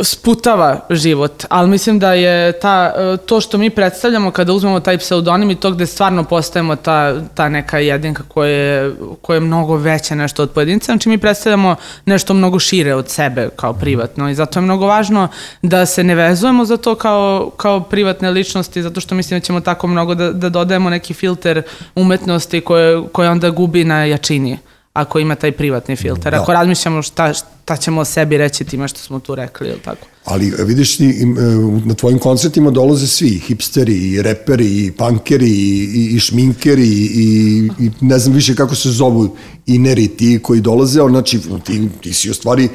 [0.00, 2.92] sputava život, ali mislim da je ta,
[3.26, 7.48] to što mi predstavljamo kada uzmemo taj pseudonim i to gde stvarno postajemo ta, ta
[7.48, 11.76] neka jedinka koja je, koja je mnogo veća nešto od pojedinca, znači mi predstavljamo
[12.06, 15.28] nešto mnogo šire od sebe kao privatno i zato je mnogo važno
[15.62, 19.60] da se ne vezujemo za to kao, kao privatne ličnosti, zato što mislim da ćemo
[19.60, 21.62] tako mnogo da, da dodajemo neki filter
[21.94, 24.58] umetnosti koje, koje onda gubi na jačini
[24.92, 26.32] ako ima taj privatni filter.
[26.32, 26.42] Da.
[26.42, 30.06] Ako razmišljamo šta, šta ćemo o sebi reći time što smo tu rekli, ili tako?
[30.24, 31.24] Ali e, vidiš ti, e,
[31.84, 37.70] na tvojim koncertima dolaze svi, i hipsteri, i reperi, i punkeri, i, i, šminkeri, i,
[37.80, 42.12] i, ne znam više kako se zovu, ineri ti koji dolaze, ali znači ti, ti
[42.12, 42.68] si u stvari e,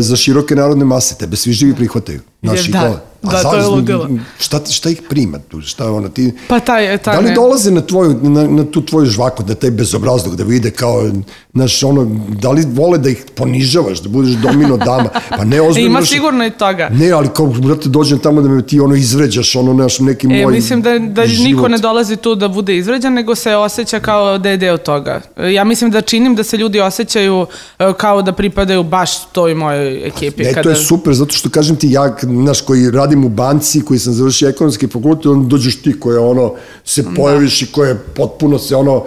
[0.00, 2.20] za široke narodne mase, tebe svi živi prihvataju.
[2.42, 4.08] Znaš, i Da, kao, a da, to je ludilo.
[4.38, 5.60] Šta, šta ih prima tu?
[5.60, 6.32] Šta ono, ti...
[6.48, 9.54] Pa taj, taj Da li ne- dolaze na, tvoju, na, na tu tvoju žvaku, na
[9.54, 11.10] taj bezobrazluk, da vide kao,
[11.54, 15.08] znaš, ono, da li vole da ih ponižavaš, da budeš domino dama?
[15.30, 15.88] Pa ne, ozbiljno.
[15.88, 16.88] Ima sigurno i toga.
[16.92, 20.42] Ne, ali kao, brate, dođem tamo da me ti ono izvređaš, ono, naš, neki E,
[20.42, 21.44] moj mislim da, da život.
[21.46, 25.20] niko ne dolazi tu da bude izvređan, nego se osjeća kao da je deo toga.
[25.36, 27.46] E, Ja mislim da činim da se ljudi osjećaju
[27.78, 30.42] e, kao da pripadaju baš toj mojoj ekipi.
[30.42, 33.98] Ne, to je super, zato što kažem ti, ja, znaš, koji radim u banci, koji
[33.98, 38.76] sam završio ekonomski fakultet, onda dođeš ti koja ono, se pojaviš i koja potpuno se
[38.76, 39.04] ono,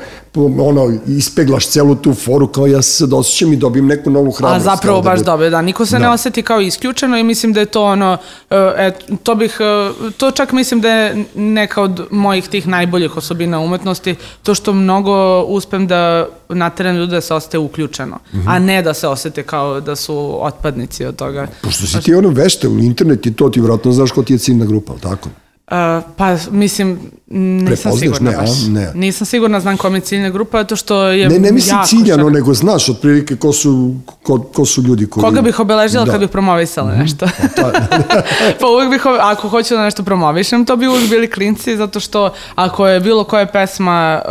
[0.59, 4.67] ono, ispeglaš celu tu foru, kao ja se sad osjećam i dobijem neku novu hrabrost.
[4.67, 5.62] A zapravo da baš bud- dobro, da.
[5.62, 6.00] Niko se Da.
[6.00, 8.17] ne oseti kao isključeno i mislim da je to ono,
[8.52, 8.91] e,
[9.24, 9.65] to bih, e,
[10.12, 15.17] to čak mislim da je neka od mojih tih najboljih osobina umetnosti, to što mnogo
[15.41, 16.08] uspem da
[16.50, 18.48] nateram ljude da se osete uključeno, Mhm.
[18.48, 21.48] a ne da se osete kao da su otpadnici od toga.
[21.62, 24.39] Pošto si ti ono vešta u internet i to ti vjerojatno znaš ko ti je
[24.39, 25.30] ciljna grupa, ali tako?
[25.71, 28.49] Uh, pa mislim, nisam sigurna Ne, baš.
[28.67, 28.91] Ne.
[28.95, 32.34] Nisam sigurna znam kome je ciljna grupa, zato što je Ne, ne mislim ciljano, širok.
[32.34, 35.21] nego znaš otprilike ko su, ko, ko su ljudi koji...
[35.23, 36.12] Koga bih obeležila Da.
[36.12, 37.25] kad bih promovisala nešto?
[37.56, 37.71] Pa,
[38.60, 42.34] pa uvijek bih, ako hoću da nešto promovišem, to bi uvijek bili klinci, zato što
[42.56, 44.21] ako je bilo koja pesma,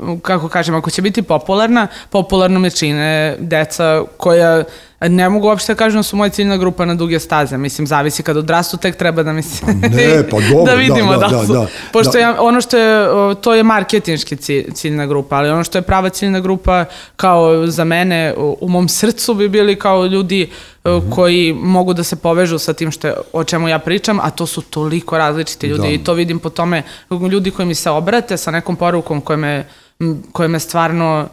[0.00, 4.64] uh, kako kažem, ako će biti popularna, popularno me čine deca koja
[5.00, 7.58] ne mogu uopšte da kažem da su moja ciljna grupa na duge staze.
[7.58, 9.66] Mislim, zavisi kad odrastu, tek treba da mi se...
[9.66, 11.52] ne, pa dobro, da da, vidimo da, da, da, su.
[11.52, 11.66] da.
[11.92, 12.18] Pošto Da.
[12.18, 16.08] ja, ono što je, to je marketinški cilj, ciljna grupa, ali ono što je prava
[16.08, 16.84] ciljna grupa
[17.16, 20.50] kao za mene u, mom srcu bi bili kao ljudi
[20.84, 21.10] o, Mhm.
[21.10, 24.46] koji mogu da se povežu sa tim što je, o čemu ja pričam, a to
[24.46, 25.88] su toliko različiti ljudi Da.
[25.88, 26.82] i to vidim po tome
[27.30, 29.64] ljudi koji mi se obrate sa nekom porukom koja me,
[30.00, 31.28] m, koja me stvarno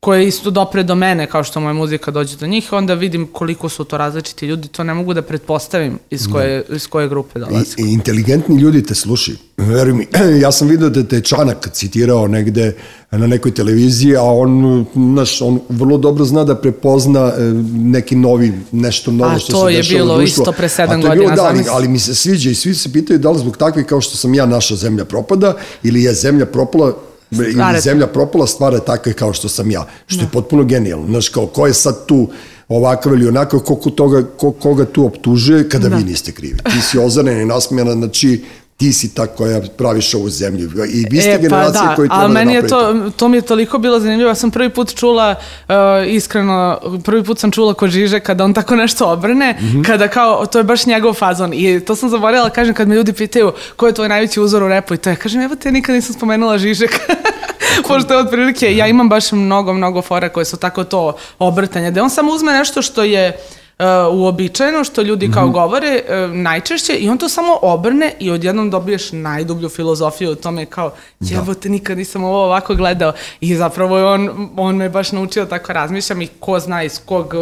[0.00, 3.68] koje isto dopre do mene kao što moja muzika dođe do njih, onda vidim koliko
[3.68, 7.74] su to različiti ljudi, to ne mogu da pretpostavim iz koje, iz koje grupe dolazi.
[7.78, 9.36] I, inteligentni ljudi te slušaju.
[9.56, 10.06] Veruj mi,
[10.42, 12.76] ja sam vidio da te je Čanak citirao negde
[13.10, 17.40] na nekoj televiziji, a on, znaš, on vrlo dobro zna da prepozna e,
[17.74, 20.42] neki novi, nešto novo A što to se je dešava bilo u društvu.
[20.42, 22.54] isto pre sedam A to je bilo, godina, da, ali, ali mi se sviđa i
[22.54, 26.02] svi se pitaju da li zbog takvih kao što sam ja, naša zemlja propada, ili
[26.02, 27.80] je zemlja propala Stvarate.
[27.80, 31.06] zemlja propala stvara takve kao što sam ja, što je potpuno genijalno.
[31.06, 32.28] Znaš, kao ko je sad tu
[32.68, 36.58] ovakav ili onako, ko, ko toga, ko, koga tu optužuje kada vi niste krivi.
[36.64, 38.44] Ti si ozarena i nasmijana, znači
[38.80, 40.70] ti si ta koja praviš ovu zemlju.
[40.92, 43.42] I vi ste generacija koji treba ali da E, meni je to, to mi je
[43.42, 44.30] toliko bilo zanimljivo.
[44.30, 45.34] Ja sam prvi put čula,
[45.68, 45.74] uh,
[46.08, 49.82] iskreno, prvi put sam čula kod Žiže kada on tako nešto obrne, Mhm.
[49.82, 51.52] kada kao, to je baš njegov fazon.
[51.54, 54.62] I to sam zaboravila, da kažem, kad me ljudi pitaju ko je tvoj najveći uzor
[54.62, 56.90] u repu i to ja kažem, evo te nikad nisam spomenula Žižek.
[57.88, 62.02] Pošto je otprilike, ja imam baš mnogo, mnogo fora koje su tako to obrtanje, da
[62.02, 63.59] on samo uzme nešto što je uh,
[64.12, 69.12] uobičajeno, što ljudi kao govore uh, najčešće i on to samo obrne i odjednom dobiješ
[69.12, 73.12] najdublju filozofiju o tome kao jebote, nikad nisam ovo ovako gledao.
[73.40, 77.34] I zapravo je on, on me baš naučio tako razmišljam i ko zna iz kog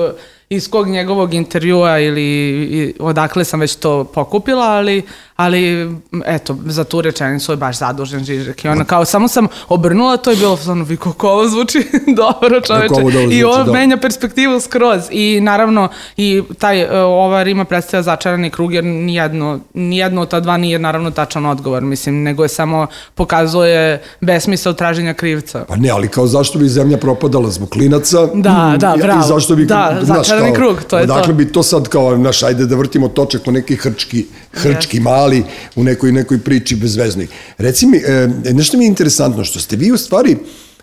[0.51, 5.03] iz kog njegovog intervjua ili i, odakle sam već to pokupila, ali,
[5.39, 5.91] ali
[6.27, 8.65] eto, za tu rečenicu je baš zadužen Žižek.
[8.65, 11.79] I ona kao, samo sam obrnula, to je bilo ono, vi kako ovo zvuči
[12.17, 12.95] dobro čoveče.
[12.95, 13.73] ovo dobro I zvuči, on da.
[13.73, 15.01] menja perspektivu skroz.
[15.11, 20.41] I naravno, i taj, e, ova rima predstavlja začarani krug, jer nijedno, nijedno od ta
[20.41, 23.79] dva nije naravno tačan odgovor, mislim, nego je samo pokazuje
[24.21, 25.65] besmisao traženja krivca.
[25.65, 28.27] Pa ne, ali kao zašto bi zemlja propadala zbog klinaca?
[28.35, 29.21] Da, Mm, da, i- bravo.
[29.21, 31.33] I zašto bi, Da, znaš, začarani kao, krug, to je odakle to.
[31.33, 35.01] bi to sad kao, naš, ajde da vrtimo točak u neki hrčki, hrčki Jeste.
[35.01, 35.28] mali,
[35.77, 37.27] u nekoj, nekoj priči bezveznoj.
[37.59, 40.37] Reci mi, e, nešto mi je interesantno, što ste vi u stvari,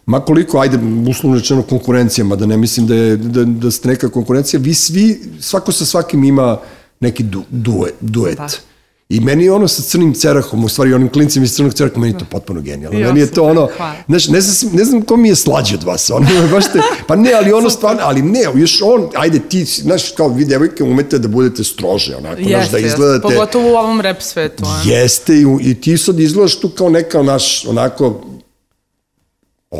[0.05, 0.79] ma koliko, ajde,
[1.10, 5.19] uslovno rečeno konkurencijama, da ne mislim da, je, da, da ste neka konkurencija, vi svi,
[5.39, 6.58] svako sa svakim ima
[6.99, 7.93] neki du, duet.
[8.01, 8.38] duet.
[8.38, 8.74] Da.
[9.09, 12.13] I meni je ono sa crnim cerahom, u stvari onim klincima iz crnog ceraha, meni
[12.13, 12.99] je to potpuno genijalno.
[12.99, 13.69] Ja meni je to ono,
[14.07, 17.15] znaš, ne znam, ne znam ko mi je slađi od vas, ono, baš te, pa
[17.15, 21.19] ne, ali ono stvarno, ali ne, još on, ajde ti, znaš, kao vi devojke umete
[21.19, 22.87] da budete strože, onako, znaš, Jeste, da jeste.
[22.87, 24.63] izgledate, Pogotovo u ovom rap svetu.
[24.65, 24.93] ono.
[24.93, 28.21] jeste i, i ti sad izgledaš tu kao neka, naš, onako,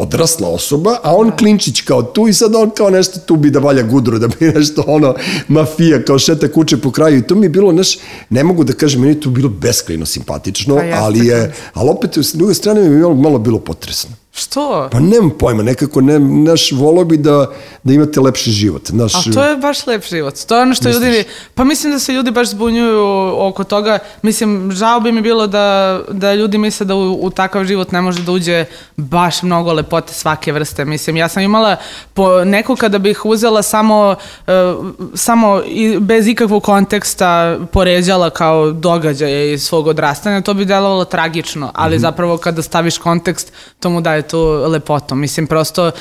[0.02, 3.60] odrasla osoba, a on klinčić kao tu i sad on kao nešto tu bi da
[3.60, 5.16] valja gudru, da bi nešto ono
[5.48, 7.18] mafija kao šeta kuće po kraju.
[7.18, 7.98] I to mi je bilo, znaš,
[8.30, 12.18] ne mogu da kažem, meni je to bilo beskrajno simpatično, Pa ali je, ali opet
[12.18, 14.25] s druge strane mi je malo bilo potresno.
[14.38, 14.90] Što?
[14.92, 17.52] Pa nemam pojma, nekako ne, naš, volao bi da,
[17.84, 18.90] da imate lepši život.
[18.90, 20.36] Naš, A to je baš lep život.
[20.48, 21.04] To je ono što Misliš?
[21.04, 21.24] ljudi...
[21.54, 24.00] Pa mislim da se ljudi baš zbunjuju oko toga.
[24.22, 28.02] Mislim, žao bi mi bilo da, da ljudi misle da u, u takav život ne
[28.02, 28.66] može da uđe
[28.98, 30.86] baš mnogo lepote svake vrste.
[30.86, 31.76] Mislim, ja sam imala
[32.14, 34.16] po neko kada bih uzela samo,
[34.48, 41.06] uh, samo i, bez ikakvog konteksta poređala kao događaje iz svog odrastanja, to bi delovalo
[41.06, 45.16] tragično, ali zapravo kada staviš kontekst, to mu daje tu lepotu.
[45.16, 45.92] Mislim, prosto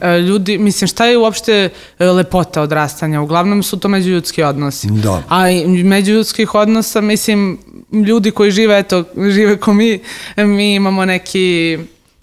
[0.00, 3.20] e, ljudi, mislim, šta je uopšte e, lepota odrastanja?
[3.20, 4.88] Uglavnom su to međuljudski odnosi.
[4.90, 5.22] Da.
[5.28, 7.58] A i međuljudskih odnosa, mislim,
[7.92, 10.00] ljudi koji žive, eto, žive ko mi,
[10.36, 11.78] mi imamo neki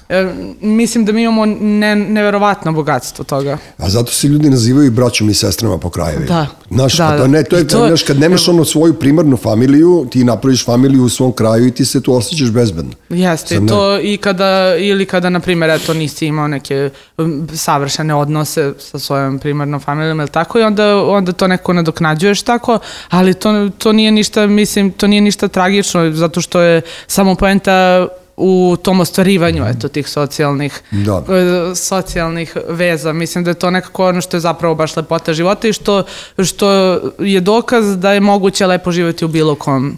[0.10, 3.58] E, mislim da mi imamo ne, neverovatno bogatstvo toga.
[3.78, 6.26] A zato se ljudi nazivaju i braćom i sestrama po krajevima.
[6.26, 6.48] Da.
[6.70, 10.24] Znaš, Da, da, ne, to je, to- znaš, kad nemaš ono svoju primarnu familiju, ti
[10.24, 12.92] napraviš familiju u svom kraju i ti se tu osjećaš bezbedno.
[13.10, 16.90] Jeste, Sad to i kada, ili kada, na primjer, eto, nisi imao neke
[17.54, 22.80] savršene odnose sa svojom primarnom familijom, ili tako, i onda, onda to neko nadoknađuješ tako,
[23.10, 28.08] ali to, to nije ništa, mislim, to nije ništa tragično, zato što je samo poenta
[28.38, 31.24] u tom ostvarivanju eto tih socijalnih Da.
[31.72, 33.14] e, socijalnih veza.
[33.14, 36.04] Mislim da je to nekako ono što je zapravo baš lepota života i što,
[36.40, 36.72] što
[37.20, 39.98] je dokaz da je moguće lepo živjeti u bilo kom.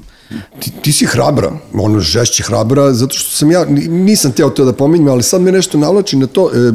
[0.59, 4.65] Ti, ti si hrabra, ono žešće hrabra, zato što sam ja, ni- nisam teo to
[4.65, 6.71] da pominjem, ali sad me nešto navlači na to, e,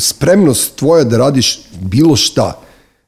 [0.00, 2.60] spremnost tvoja da radiš bilo šta,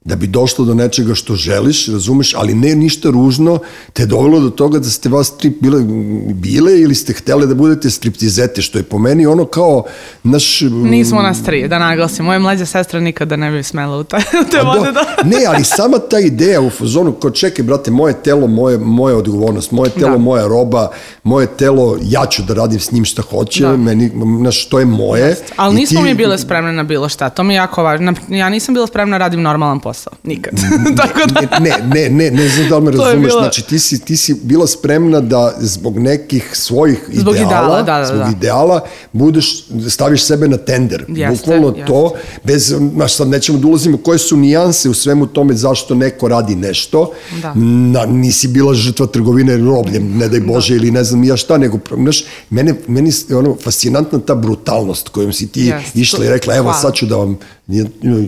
[0.05, 3.59] da bi došlo do nečega što želiš, razumeš, ali ne ništa ružno,
[3.93, 5.81] te je dovelo do toga da ste vas tri bile,
[6.27, 9.85] bile ili ste htele da budete striptizete, što je po meni ono kao
[10.25, 10.63] naš...
[10.63, 12.25] m, Nismo nas tri, da naglasim.
[12.25, 15.01] Moja mlađa sestra nikada ne bi smela u, taj, u te A vode da...
[15.25, 19.71] ne, ali sama ta ideja u fazonu, ko čekaj, brate, moje telo, moje, moje odgovornost,
[19.71, 20.19] moje telo, Da.
[20.19, 20.91] moja roba,
[21.23, 23.77] moje telo, ja ću da radim s njim šta hoće, Da.
[23.77, 25.37] meni, znaš, to je moje.
[25.57, 28.15] Ali i nismo ti- mi bile spremne na bilo šta, to mi je jako važno.
[28.29, 29.94] Ja nisam bila spremna da radim normalan posao,
[30.25, 30.55] nikad.
[30.97, 31.59] Tako da...
[31.59, 34.35] Ne, ne, ne, ne znam da li me razumeš, bila- znači ti si, ti si
[34.35, 38.31] bila spremna da zbog nekih svojih Zbog ideala, ideala, da, da, zbog da.
[38.31, 38.81] ideala,
[39.13, 41.05] budeš, staviš sebe na tender.
[41.09, 41.85] Jeste, Bukvalno jeste.
[41.87, 42.13] to,
[42.45, 46.55] bez, znaš, sad nećemo da ulazimo koje su nijanse u svemu tome zašto neko radi
[46.55, 47.11] nešto.
[47.43, 47.53] Da.
[47.55, 51.79] Na, nisi bila žrtva trgovine robljem, ne daj Bože, ili ne znam ja šta, nego,
[51.95, 56.55] znaš, mene, meni je ono, fascinantna ta brutalnost kojom si ti Jeste, išla i rekla,
[56.55, 56.79] evo hvala.
[56.79, 57.39] sad ću da vam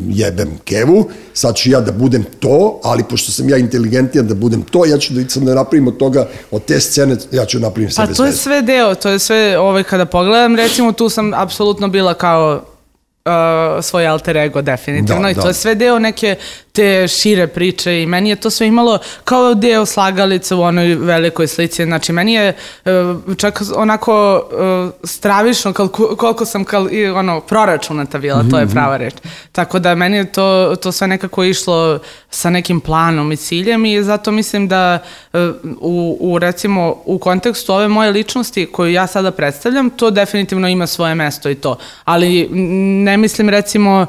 [0.08, 4.62] jebem kevu, sad ću ja da budem to, ali pošto sam ja inteligentijan da budem
[4.62, 7.88] to, ja ću da, sam da napravim od toga, od te scene, ja ću napravim
[7.88, 11.34] Pa sebe to je sve deo, to je sve, ovaj, kada pogledam, recimo tu sam
[11.34, 12.62] apsolutno bila kao
[13.26, 15.48] uh, svoj alter ego definitivno Da, i to da.
[15.48, 16.36] je sve deo neke
[16.76, 21.46] te šire priče i meni je to sve imalo kao deo slagalice u onoj velikoj
[21.46, 22.92] slici, znači meni je uh,
[23.36, 28.96] čak onako uh, stravično koliko, koliko sam kal, ono, proračunata bila, to Mhm, je prava
[28.96, 29.14] reč.
[29.52, 31.98] Tako da meni je to, to sve nekako išlo
[32.30, 34.98] sa nekim planom i ciljem i zato mislim da
[35.32, 35.40] uh,
[35.80, 40.86] u, u recimo u kontekstu ove moje ličnosti koju ja sada predstavljam, to definitivno ima
[40.86, 41.76] svoje mesto i to.
[42.04, 42.48] Ali
[43.04, 44.06] ne mislim recimo,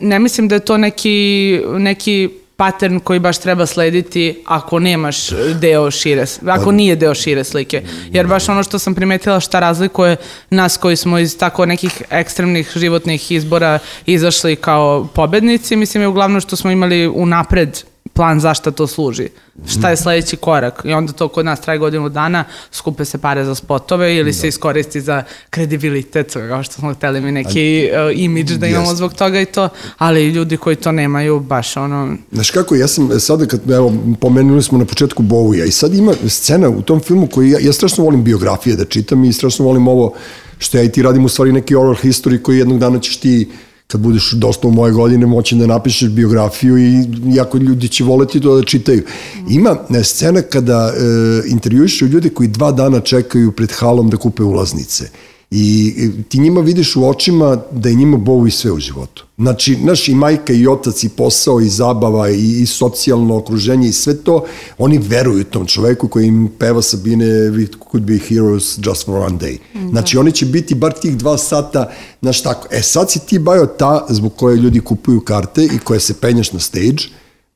[0.00, 1.60] ne mislim da je to neki,
[1.90, 5.30] neki pattern koji baš treba slediti ako nemaš
[5.60, 7.82] deo šire, ako nije deo šire slike.
[8.12, 10.16] Jer baš ono što sam primetila šta razlikuje
[10.50, 16.40] nas koji smo iz tako nekih ekstremnih životnih izbora izašli kao pobednici, mislim je uglavnom
[16.40, 17.82] što smo imali unapred
[18.20, 19.28] plan zašta to služi.
[19.66, 20.82] Šta je sledeći korak?
[20.84, 24.48] I onda to kod nas traje godinu dana, skupe se pare za spotove ili se
[24.48, 28.96] iskoristi za kredibilitet, kao što smo hteli mi neki uh, imidž da imamo Jeste.
[28.96, 29.68] zbog toga i to,
[29.98, 34.62] ali ljudi koji to nemaju, baš ono, Znaš kako, ja sam sada, kad, evo, pomenuli
[34.62, 38.04] smo na početku Bowija i sad ima scena u tom filmu koji ja, ja strašno
[38.04, 40.12] volim biografije da čitam i strašno volim ovo
[40.58, 43.48] što ja i ti radim u stvari neki oral history koji jednog dana ćeš ti
[43.90, 48.40] kad budeš dosta u moje godine moći da napišeš biografiju i jako ljudi će voleti
[48.40, 49.02] to da čitaju.
[49.48, 51.00] Ima e, scena kada e,
[51.48, 55.10] intervjuišu ljude koji dva dana čekaju pred halom da kupe ulaznice.
[55.50, 59.24] I e, ti njima vidiš u očima da je njima Bowie sve u životu.
[59.38, 63.92] Znači, naš i majka i otac i posao i zabava i, i socijalno okruženje i
[63.92, 64.44] sve to,
[64.78, 69.38] oni veruju tom čoveku koji im peva Sabine We could be heroes just for one
[69.38, 69.58] day.
[69.90, 71.90] Znači, oni će biti bar tih dva sata,
[72.22, 72.68] znaš tako.
[72.70, 76.52] E, sad si ti bajo ta zbog koje ljudi kupuju karte i koje se penjaš
[76.52, 77.02] na stage,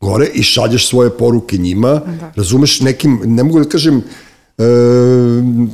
[0.00, 2.32] gore i šalješ svoje poruke njima, da.
[2.36, 4.02] razumeš nekim, ne mogu da kažem,
[4.58, 4.62] e,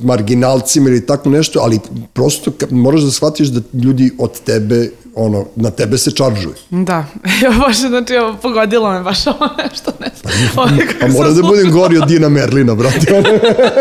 [0.02, 1.78] marginalcima ili tako nešto, ali
[2.12, 6.54] prosto moraš da shvatiš da ljudi od tebe, ono, na tebe se čaržuju.
[6.70, 7.04] Da,
[7.42, 10.34] ja baš, znači, evo, pogodilo me baš ovo nešto, ne znam.
[10.56, 13.22] Ovo je kako A mora da budem gori od Dina Merlina, brate.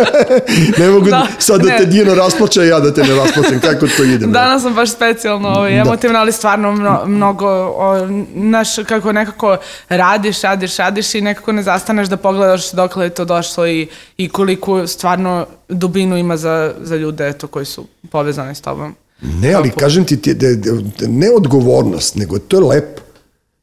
[0.80, 1.78] ne mogu da, Da, sad da ne.
[1.78, 3.60] te Dino rasplače, ja da te ne rasplačem.
[3.60, 4.18] Kako to ide?
[4.18, 4.32] brate?
[4.32, 9.58] Danas sam baš specijalno ovaj, emotivna, ali stvarno mno, mnogo, o, naš, kako nekako
[9.90, 14.30] radiš, radiš, radiš i nekako ne zastaneš da pogledaš dokle je to došlo i, i
[14.30, 18.96] koliko stvarno dubinu ima za, za ljude eto, koji su povezani s tobom.
[19.22, 23.02] Ne, ali kažem ti, ti da, da, da, ne odgovornost, nego to je lepo.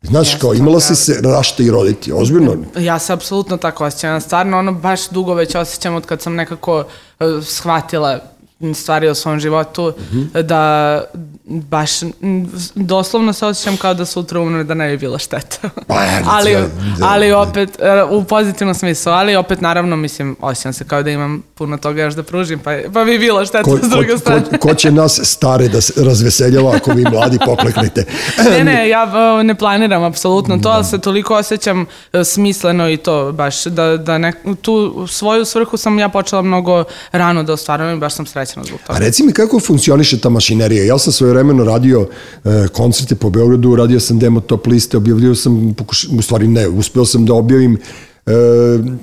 [0.03, 2.57] Znaš, Jeste, kao imala si se rašta i roditi, ozbiljno.
[2.79, 4.11] Ja se apsolutno tako osjećam.
[4.11, 6.79] Ja Stvarno, ono, baš dugo već osjećam od kad sam nekako
[7.21, 8.21] uh, shvatila
[8.75, 9.93] stvari o svom životu,
[10.43, 11.05] da
[11.45, 11.91] baš
[12.75, 15.71] doslovno se osjećam kao da sutra umre da ne bi bilo šteta.
[15.87, 15.95] Pa,
[16.37, 17.39] ali, da, da, ali da.
[17.39, 17.79] opet,
[18.11, 22.15] u pozitivnom smislu, ali opet naravno, mislim, osjećam se kao da imam puno toga još
[22.15, 24.43] da pružim, pa, pa bi bilo šteta Ko, s druge ko, strane.
[24.51, 28.05] ko, ko će nas stare da se razveseljava ako vi mladi pokleknete?
[28.51, 29.07] Ne, ne, ja
[29.43, 34.19] ne planiram apsolutno to, ali se toliko osjećam e, smisleno i to baš, da, da
[34.19, 34.33] ne,
[34.63, 38.81] tu svoju svrhu sam ja počela mnogo rano da ostvarujem i baš sam srećena zbog
[38.83, 38.99] A toga.
[38.99, 40.85] reci mi kako funkcioniše ta mašinerija?
[40.85, 42.09] Ja sam svoje vremeno radio
[42.45, 46.69] e, koncerte po Beogradu, radio sam demo top liste, objavljio sam, pokuš, u stvari ne,
[46.69, 47.79] uspeo sam da objavim
[48.27, 48.33] e,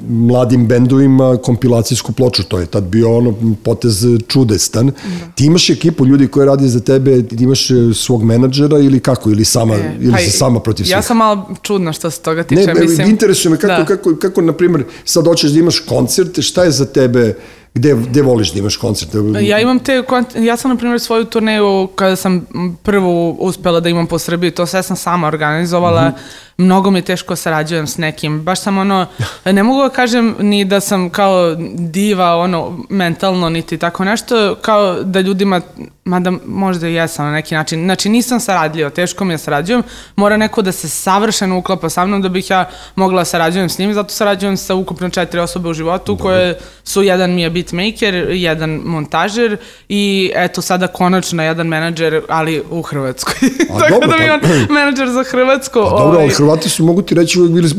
[0.10, 4.92] mladim bendovima kompilacijsku ploču, to je tad bio ono potez čudestan.
[5.36, 9.30] Ti imaš ekipu ljudi koji radi za tebe, ti imaš e, svog menadžera ili kako,
[9.30, 10.92] ili sama, E, ili pa si sama protiv svih?
[10.92, 12.74] Ja sam malo čudna što se toga tiče.
[12.74, 13.86] Ne, mislim, interesuje me kako, da.
[13.86, 17.36] kako, kako, na primjer, sad hoćeš da imaš koncerte, šta je za tebe,
[17.74, 19.18] gde, gde voliš da imaš koncerte?
[19.42, 20.04] Ja imam te,
[20.36, 24.52] ja sam na primjer svoju turneju kada sam m, prvu uspela da imam po Srbiji,
[24.52, 26.18] to sve sam sama organizovala, Mhm.
[26.58, 29.06] Mnogo mi je teško sarađujem s nekim, baš sam ono,
[29.46, 35.04] ne mogu da kažem ni da sam kao diva, ono, mentalno, niti tako nešto, kao
[35.04, 35.62] da ljudima,
[36.06, 39.84] mada možda i jesam na neki način, znači nisam saradljiva, teško mi je sarađujem,
[40.16, 43.78] mora neko da se savršeno uklapa sa mnom da bih ja mogla da sarađujem s
[43.78, 48.14] njim, zato sarađujem sa ukupno četiri osobe u životu koje su, jedan mi je beatmaker,
[48.30, 49.58] jedan montažer
[49.90, 53.34] i eto sada konačno jedan menadžer, ali u Hrvatskoj.
[53.74, 55.80] A Tako dobro, da mi pa- on menadžer za Hrvatsku.
[55.80, 57.70] Pa dobro, ovaj, Hrvati su, mogu ti reći, uvijek bili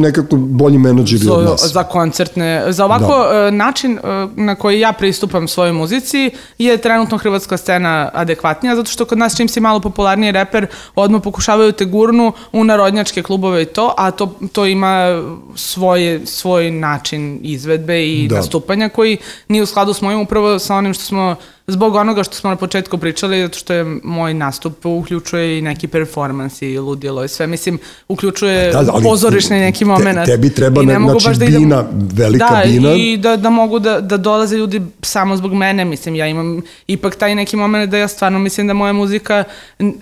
[0.00, 1.72] nekako bolji menadžeri od nas.
[1.72, 4.00] za koncertne, za ovako e, način e,
[4.36, 9.36] na koji ja pristupam svojoj muzici je trenutno hrvatska scena adekvatnija, zato što kod nas
[9.36, 14.10] čim si malo popularniji reper, odmah pokušavaju te gurnu u narodnjačke klubove i to, a
[14.10, 15.22] to, to ima
[15.54, 18.36] svoje, svoj način izvedbe i Da.
[18.36, 19.16] nastupanja koji
[19.48, 21.36] nije u skladu s mojim upravo sa onim što smo
[21.66, 25.88] zbog onoga što smo na početku pričali, zato što je moj nastup uključuje i neki
[25.88, 30.26] performans i ludilo i sve, mislim, uključuje Da, da, ali pozorišni neki te- moment.
[30.26, 32.92] tebi treba, ne ne- znači, baš da idem- bina, velika da, bina.
[32.92, 37.16] i da, da mogu da, da dolaze ljudi samo zbog mene, mislim, ja imam ipak
[37.16, 39.44] taj neki moment da ja stvarno mislim da moja muzika,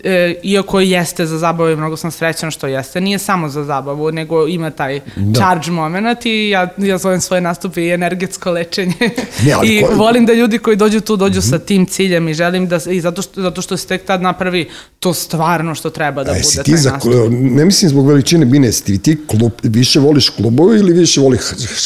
[0.04, 4.12] e, iako jeste za zabavu i mnogo sam srećan što jeste, nije samo za zabavu,
[4.12, 5.34] nego ima taj Da.
[5.34, 8.94] charge moment i ja, ja zovem svoje nastupe i energetsko lečenje.
[9.42, 9.98] Ne, ali I ko- Mhm.
[9.98, 13.22] volim da ljudi koji dođu tu dođu sa tim ciljem i želim da, i zato
[13.22, 16.76] što, zato što se tek tad napravi to stvarno što treba da A bude taj
[16.76, 17.12] za, nastup.
[17.30, 21.40] ne mislim zbog veličine bine, ti, ti klub, više voliš klubove ili više voliš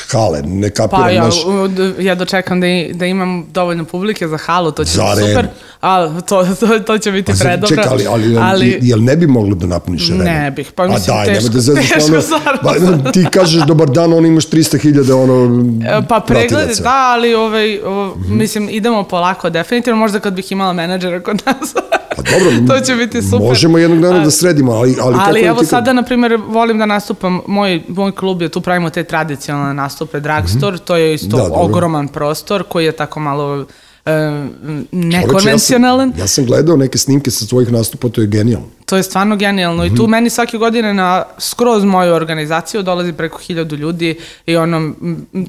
[0.08, 0.42] hale?
[0.42, 1.28] Ne kapiram, Pa ja,
[1.68, 5.28] d- ja dočekam da, i- da imam dovoljno publike za halu, to će Za biti
[5.28, 5.46] super,
[5.80, 7.68] ali to, to, to će biti Pa, predobro.
[7.68, 10.24] Čekaj, ali, ali, ali, jel ne bi mogli da napuniš arenu?
[10.24, 12.60] Ne bih, pa A mislim, daj, teško- nemoj da zezaš, teško ono, stvarno.
[13.02, 15.36] ba, ti kažeš dobar dan, on imaš 300.000 ono,
[15.82, 16.82] E, Pa pregled, pratilaca.
[16.82, 21.74] da, ali ovaj, o, mislim, idemo polako, definitivno, možda kad bih imala menadžera kod nas.
[22.16, 23.48] Pa dobro, to će biti super.
[23.48, 26.78] Možemo jednog dana da sredimo, ali, ali, kako Ali evo ti sada, na primjer, volim
[26.78, 31.36] da nastupam, moj, moj klub je, tu pravimo te tradicionalne nastupe, Dragstore, to je isto
[31.36, 31.60] Da, dobro.
[31.60, 33.66] ogroman prostor koji je tako malo
[34.04, 34.46] e,
[34.92, 36.08] nekonvencionalan.
[36.08, 38.75] Ja sam, ja sam gledao neke snimke sa tvojih nastupa, to je genijalno.
[38.86, 39.96] To je stvarno genijalno i Mhm.
[39.96, 44.16] tu meni svake godine na skroz moju organizaciju dolazi preko hiljadu ljudi
[44.46, 44.92] i ono,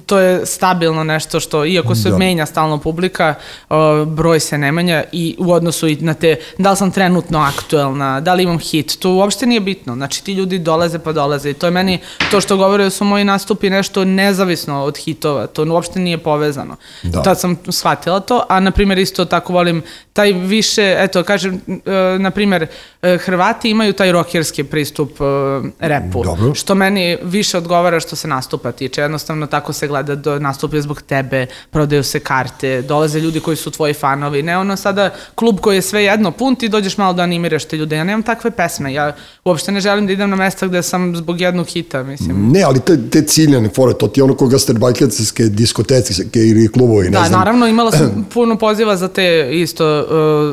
[0.05, 2.17] to je stabilno nešto što, iako se Da.
[2.17, 3.35] menja stalno publika,
[4.07, 8.21] broj se ne menja i u odnosu i na te, da li sam trenutno aktuelna,
[8.21, 9.95] da li imam hit, to uopšte nije bitno.
[9.95, 11.99] Znači ti ljudi dolaze pa dolaze i to je meni,
[12.31, 16.75] to što govore da su moji nastupi nešto nezavisno od hitova, to uopšte nije povezano.
[17.03, 17.21] Da.
[17.21, 19.81] Tad sam shvatila to, a na primjer isto tako volim
[20.13, 22.67] taj više, eto kažem, e, na primjer,
[23.01, 25.23] Hrvati imaju taj rokerski pristup e,
[25.79, 26.55] repu, Dobro.
[26.55, 29.01] što meni više odgovara što se nastupa tiče.
[29.01, 33.57] Jednostavno tako se gleda da nastup je zbog tebe, prodaju se karte, dolaze ljudi koji
[33.57, 34.43] su tvoji fanovi.
[34.43, 37.77] Ne ono sada klub koji je sve jedno pun, ti dođeš malo da animiraš te
[37.77, 37.95] ljude.
[37.95, 38.93] Ja nemam takve pesme.
[38.93, 42.51] Ja uopšte ne želim da idem na mesta gde sam zbog jednog hita, mislim.
[42.51, 47.03] Ne, ali te, te ciljane fore, to ti je ono ko gastarbajtljacke diskoteke ili klubovi,
[47.05, 47.39] ne Da, znam.
[47.39, 50.05] naravno, imala sam puno poziva za te isto,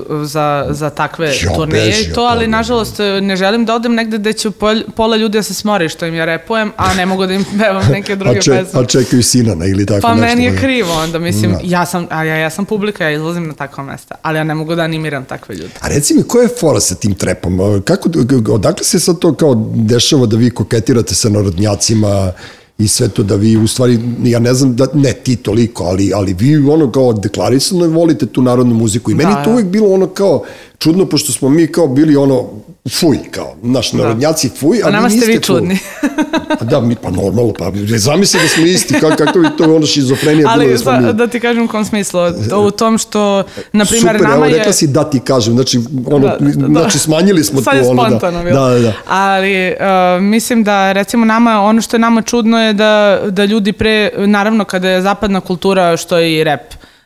[0.08, 3.94] uh, za, za takve Ja, turneje beži i to, ali nažalost ne želim da odem
[3.94, 7.06] negde gde će pol, pola ljudi da se smori što im ja repujem, a ne
[7.06, 8.80] mogu da im pevam neke druge a, če, pesme.
[8.80, 10.26] a čekaju sinana ili tako Pa nešto.
[10.26, 10.58] meni je ne?
[10.58, 11.58] krivo onda, mislim, Da.
[11.62, 14.54] ja sam, a ja, ja sam publika, ja izlazim na takva mesta, ali ja ne
[14.54, 15.70] mogu da animiram takve ljude.
[15.80, 17.82] A reci mi, koja je fora sa tim trepom?
[17.84, 18.08] Kako,
[18.52, 22.32] odakle se sad to kao dešava da vi koketirate sa narodnjacima
[22.78, 26.12] i sve to da vi u stvari, ja ne znam da, ne ti toliko, ali,
[26.14, 29.54] ali vi ono kao deklarisano volite tu narodnu muziku i meni Da, to da.
[29.54, 30.42] uvijek bilo ono kao
[30.84, 32.44] čudno, pošto smo mi kao bili ono,
[32.90, 35.78] fuj, kao, naš narodnjaci fuj, a, A nama vi ste niste vi čudni.
[36.60, 39.86] A da, mi, pa normalno, pa zamisli da smo isti, kako, kako bi to ono
[39.86, 41.12] šizofrenija bilo Ali da smo za, mi.
[41.12, 42.20] da ti kažem u kom smislu,
[42.50, 44.58] to u tom što, na primjer, Super, nama evo, je...
[44.58, 46.80] rekla si da ti kažem, znači, ono, Da, da, da.
[46.80, 48.68] znači smanjili smo Sad je ono, da, bilo.
[48.68, 48.92] da, da, da.
[49.08, 53.72] Ali uh, mislim da recimo nama, ono što je nama čudno je da, da ljudi
[53.72, 56.60] pre, naravno kada je zapadna kultura što je i rap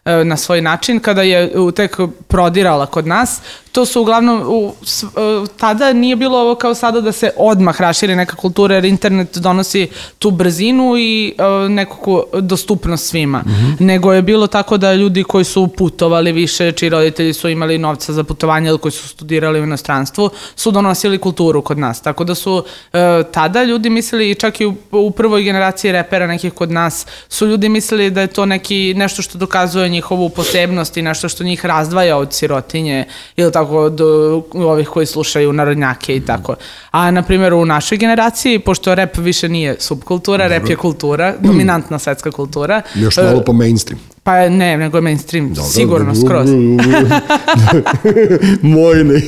[0.05, 1.97] e, na svoj način, kada je tek
[2.29, 3.41] prodirala kod nas,
[3.79, 5.07] to su uglavnom, u, s- e,
[5.57, 9.89] tada nije bilo ovo kao sada da se odmah raširi neka kultura, jer internet donosi
[10.19, 13.43] tu brzinu i e, nekakvu dostupnost svima.
[13.79, 18.13] Nego je bilo tako da ljudi koji su putovali više, čiji roditelji su imali novca
[18.13, 22.01] za putovanje ili koji su studirali u inostranstvu, su donosili kulturu kod nas.
[22.01, 22.99] Tako da su e,
[23.33, 27.47] tada ljudi mislili, i čak i u, u prvoj generaciji repera nekih kod nas, su
[27.47, 31.65] ljudi mislili da je to neki, nešto što dokazuje njihovu posebnost i nešto što njih
[31.67, 33.05] razdvaja od sirotinje
[33.37, 36.55] ili tako od uh, ovih koji slušaju narodnjake i tako.
[36.91, 41.99] A na primjer u našoj generaciji, pošto rap više nije subkultura, rap je kultura, dominantna
[41.99, 42.83] svetska kultura.
[42.95, 44.01] Još malo pa mainstream.
[44.29, 46.49] Pa ne, nego je mainstream, sigurno, skroz.
[48.63, 49.23] Moj ne.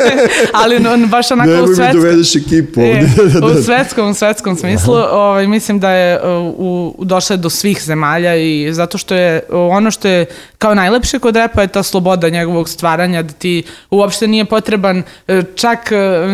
[0.62, 2.00] Ali no, baš onako Nemoj u mi svetskom...
[2.00, 3.08] dovedeš ekipu E, ovde.
[3.34, 3.62] Da, da, u da.
[3.62, 8.36] svetskom, u svetskom smislu, ovaj, mislim da je uh, u, u, došla do svih zemalja
[8.36, 10.26] i zato što je uh, ono što je
[10.58, 15.02] kao najlepše kod repa je ta sloboda njegovog stvaranja, da ti uopšte nije potreban
[15.54, 15.78] čak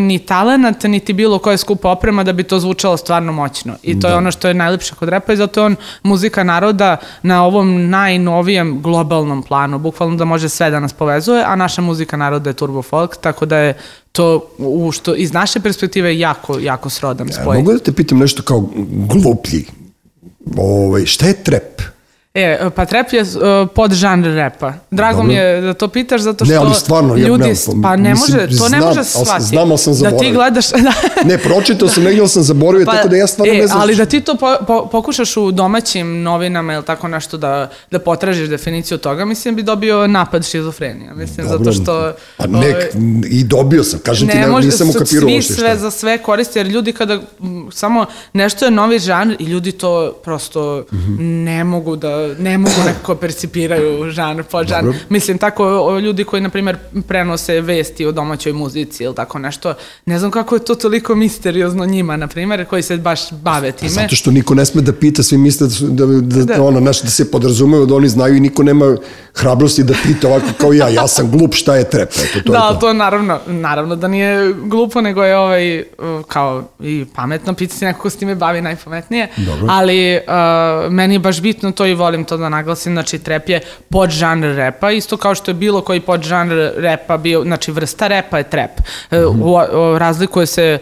[0.00, 3.74] ni talenat, niti bilo koja skupa oprema da bi to zvučalo stvarno moćno.
[3.82, 6.96] I to je ono što je najlepše kod repa i zato je on muzika naroda
[7.22, 12.16] na ovom najnovijem globalnom planu, bukvalno da može sve da nas povezuje, a naša muzika
[12.16, 13.74] naroda je turbo folk, tako da je
[14.12, 14.28] to
[14.59, 17.57] u što iz naše perspektive jako, jako srodan Ja, spoj.
[17.59, 18.64] mogu da te pitam nešto kao
[19.07, 19.64] gluplji?
[20.57, 21.82] Ovaj, šta je trep?
[22.35, 23.28] E, pa trap je uh,
[23.70, 24.72] podžanr repa.
[24.91, 25.28] Drago Dobro.
[25.28, 28.11] mi je da to pitaš zato što Ne, ali stvarno, ja ljudi, nemam- pa ne
[28.11, 29.45] mislim, može, to ne znam, može shvatiti.
[29.45, 30.35] znam, ali sam Da ti zaboravio.
[30.35, 30.93] gledaš, da,
[31.24, 33.81] Ne, pročitao sam negdje, ali sam zaboravio, tako da ja stvarno e, ne znam.
[33.81, 37.99] ali da ti to po, po, pokušaš u domaćim novinama ili tako nešto da, da
[38.01, 41.14] potražiš definiciju toga, mislim bi dobio napad šizofrenija.
[41.14, 42.12] Mislim, zato što...
[42.37, 42.74] Pa ne, ovaj,
[43.26, 45.55] i dobio sam, kažem ti, ne, može- nisam ukapirao Svi šta.
[45.55, 45.76] sve je.
[45.76, 50.12] za sve koriste, jer ljudi kada m, samo nešto je novi žanr i ljudi to
[50.14, 51.14] prosto Mhm.
[51.45, 54.85] ne mogu da, ne mogu nekako percipiraju žanr po žanr.
[54.85, 54.99] Dobro.
[55.09, 56.77] Mislim, tako o, ljudi koji, na primjer,
[57.09, 59.75] prenose vesti o domaćoj muzici ili tako nešto,
[60.07, 63.91] ne znam kako je to toliko misteriozno njima, na primjer, koji se baš bave time.
[63.91, 66.62] Zato što niko ne sme da pita, svi misle da, da, da, Da.
[66.62, 68.97] ono, znaš, da se podrazumeju da oni znaju i niko nema
[69.35, 72.59] hrabrosti da pita ovako kao ja, ja sam glup, šta je trep, eto, to da,
[72.59, 72.81] je to.
[72.81, 75.85] to naravno, naravno da nije glupo, nego je ovaj,
[76.29, 79.66] kao i pametno, pitati neko ko s time bavi najpametnije, Dobro.
[79.71, 83.61] ali uh, meni je baš bitno to i volim to da naglasim, znači trep je
[83.90, 88.44] podžanr repa, isto kao što je bilo koji podžanr repa bio, znači vrsta repa je
[88.50, 88.70] trep.
[89.11, 89.42] Uh, Mhm.
[89.42, 90.78] u, o, razlikuje se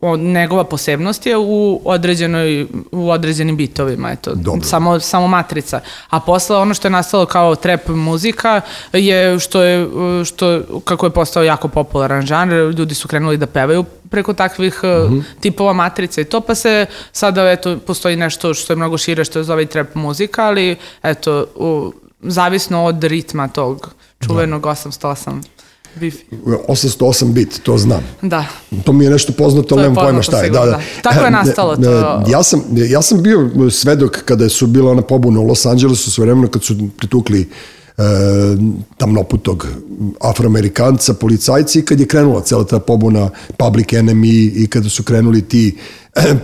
[0.00, 4.34] p- o, njegova posebnost je u određenoj u određenim bitovima eto.
[4.34, 4.64] Dobro.
[4.64, 5.80] samo samo matrica.
[6.10, 8.60] A posle ono što je nastalo kao trap muzika
[8.92, 9.88] je što je
[10.24, 15.24] što kako je postao jako popularan žanr ljudi su krenuli da pevaju preko takvih uh,
[15.40, 19.32] tipova matrice i to pa se sada eto postoji nešto što je mnogo šire što
[19.32, 23.94] se zove i trap muzika ali eto u, zavisno od ritma tog
[24.26, 25.55] čuvenog 808
[26.00, 26.24] Wi-Fi.
[26.68, 28.00] 808 bit, to znam.
[28.22, 28.46] Da.
[28.84, 30.50] To mi je nešto poznato, ali nemam pojma šta je.
[30.50, 30.66] Da, da.
[30.66, 30.80] da.
[31.02, 32.22] Tako je nastalo E, to.
[32.28, 36.24] Ja sam, ja sam bio svedok kada su bila ona pobuna u Los Angelesu sve
[36.24, 38.02] vremena kad su pritukli e,
[38.96, 39.66] tamnoputog
[40.20, 45.42] afroamerikanca, policajci, i kad je krenula cela ta pobuna Public Enemy i kada su krenuli
[45.42, 45.76] ti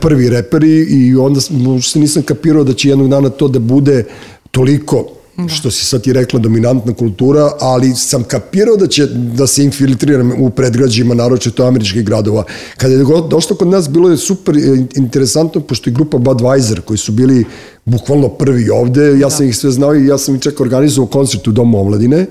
[0.00, 4.04] prvi reperi i onda uopšte nisam kapirao da će jednog dana to da bude
[4.50, 5.06] toliko
[5.48, 10.32] što si sad ti rekla dominantna kultura, ali sam kapirao da će da se infiltriram
[10.38, 12.44] u predgrađima, naročito američkih gradova.
[12.76, 14.60] Kada je došlo kod nas, bilo je super e,
[14.96, 17.44] interesantno, pošto je grupa Budweiser, koji su bili
[17.84, 21.48] bukvalno prvi ovde, ja sam ih sve znao i ja sam i čak organizovao koncert
[21.48, 22.26] u Domu omladine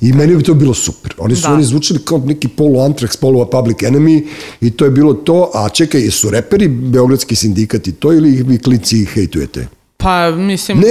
[0.00, 1.14] i meni bi to bilo super.
[1.18, 1.54] Oni su Da.
[1.54, 4.26] oni zvučali kao neki polu Antrax, polu Public Enemy
[4.60, 8.44] i to je bilo to, a čekaj, jesu reperi Beogradski sindikat i to ili ih
[8.44, 9.66] vi klici hejtujete?
[9.96, 10.86] Pa, mislim, Ne,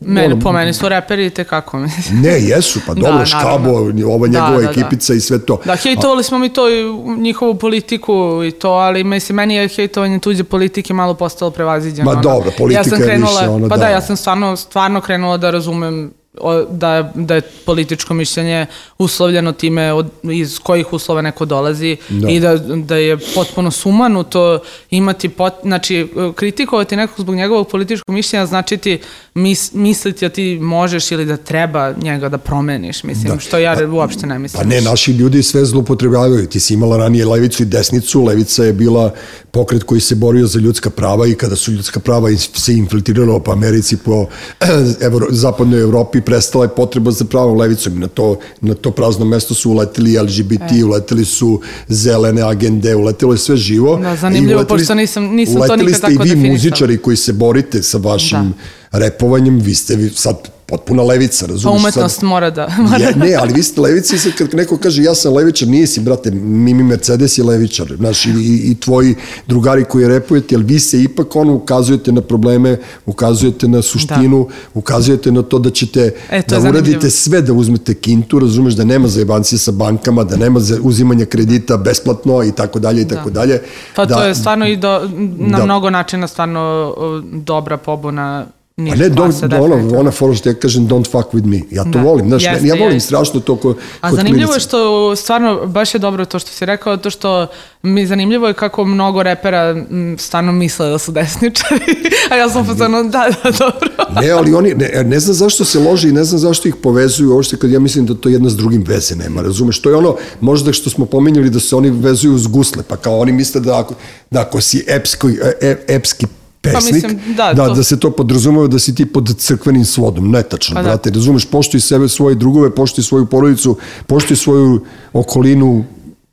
[0.00, 2.20] meni, ono, po meni su reperi te kako mislim.
[2.20, 3.26] Ne, jesu, pa Da, dobro, naravno.
[3.26, 3.70] Škabo,
[4.14, 4.70] ova Da, njegova da, da.
[4.70, 5.60] ekipica i sve to.
[5.64, 6.84] Da, hejtovali smo mi to i
[7.18, 12.04] njihovu politiku i to, ali mislim, meni je hejtovanje tuđe politike malo postalo prevaziđeno.
[12.04, 12.22] Ma ono.
[12.22, 13.88] dobro, politika ja sam je krenula, više ono, Pa da, da.
[13.90, 18.66] ja sam stvarno, stvarno krenula da razumem o, da, da je političko mišljenje
[18.98, 22.28] uslovljeno time od, iz kojih uslova neko dolazi Da.
[22.30, 24.58] i da, da je potpuno sumanuto
[24.90, 28.98] imati, pot, znači kritikovati nekog zbog njegovog političkog mišljenja znači ti
[29.34, 33.40] mis, misliti da ti možeš ili da treba njega da promeniš, mislim, Da.
[33.40, 34.62] što ja uopšte ne mislim.
[34.62, 36.46] Pa ne, naši ljudi sve zlupotrebljavaju.
[36.46, 38.24] Ti si imala ranije levicu i desnicu.
[38.24, 39.12] Levica je bila
[39.50, 43.52] pokret koji se borio za ljudska prava i kada su ljudska prava se infiltrirala po
[43.52, 44.26] Americi, po
[45.06, 47.92] Evro, zapadnoj Evropi, prestala je potreba za pravom levicom.
[47.92, 48.26] I na to,
[48.60, 50.84] na to prazno mesto su uleteli LGBT, E.
[50.84, 53.96] uleteli su zelene agende, uletelo je sve živo.
[53.98, 57.16] Da, zanimljivo, uleteli- pošto nisam- nisam to uleteli nikad ste i tako vi muzičari koji
[57.16, 58.54] se borite sa vašim
[58.92, 60.36] repovanjem, vi ste sad
[60.66, 61.80] potpuna levica, Pa razumiješ?
[61.82, 62.68] umetnost mora da...
[62.78, 65.86] Mora Ja, ne, ali vi ste levici, sad kad neko kaže ja sam levičar, nije
[65.86, 69.14] si, brate, Mimi Mercedes je levičar, znaš, i, i, i tvoji
[69.46, 75.32] drugari koji repujete, ali vi se ipak ono ukazujete na probleme, ukazujete na suštinu, ukazujete
[75.32, 79.08] na to da ćete E, to da uradite sve da uzmete kintu, razumeš da nema
[79.08, 83.62] zajebancije sa bankama, da nema za uzimanja kredita besplatno i tako dalje i tako dalje.
[83.96, 85.64] Pa da, to je stvarno i do, na Da.
[85.64, 86.94] mnogo načina stvarno
[87.32, 88.46] dobra pobuna
[88.76, 89.22] niže A ne, don't,
[89.54, 90.00] ono, definitivno.
[90.00, 91.60] ona fora što ja kažem don't fuck with me.
[91.70, 92.00] Ja to Da.
[92.00, 93.06] volim, znaš, Jeste, ja volim jeste.
[93.06, 96.66] strašno to ko, A kod zanimljivo je što stvarno baš je dobro to što si
[96.66, 97.46] rekao, to što
[97.82, 99.84] mi zanimljivo je kako mnogo repera
[100.18, 101.80] stvarno misle da su desničari,
[102.30, 103.08] a ja sam pozvano da,
[103.44, 103.88] da, dobro.
[104.20, 107.34] Ne, ali oni, ne, ne znam zašto se lože i ne znam zašto ih povezuju
[107.34, 109.82] uopšte kad ja mislim da to jedna s drugim veze nema, razumeš?
[109.82, 113.18] To je ono, možda što smo pominjali da se oni vezuju uz gusle, pa kao
[113.18, 113.94] oni misle da ako,
[114.30, 115.26] da ako si epski,
[115.60, 116.26] e, epski
[116.62, 120.30] pesnik, mislim, da, da, to- da se to podrazumeva da si ti pod crkvenim svodom,
[120.30, 120.88] netačno, Pa da.
[120.88, 123.76] brate, razumeš, poštuj sebe, svoje drugove, poštuj svoju porodicu,
[124.06, 124.80] poštuj svoju
[125.12, 125.84] okolinu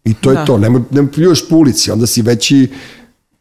[0.06, 0.40] i to Da.
[0.40, 2.68] je to, nemoj, nemoj pljuješ po ulici, onda si veći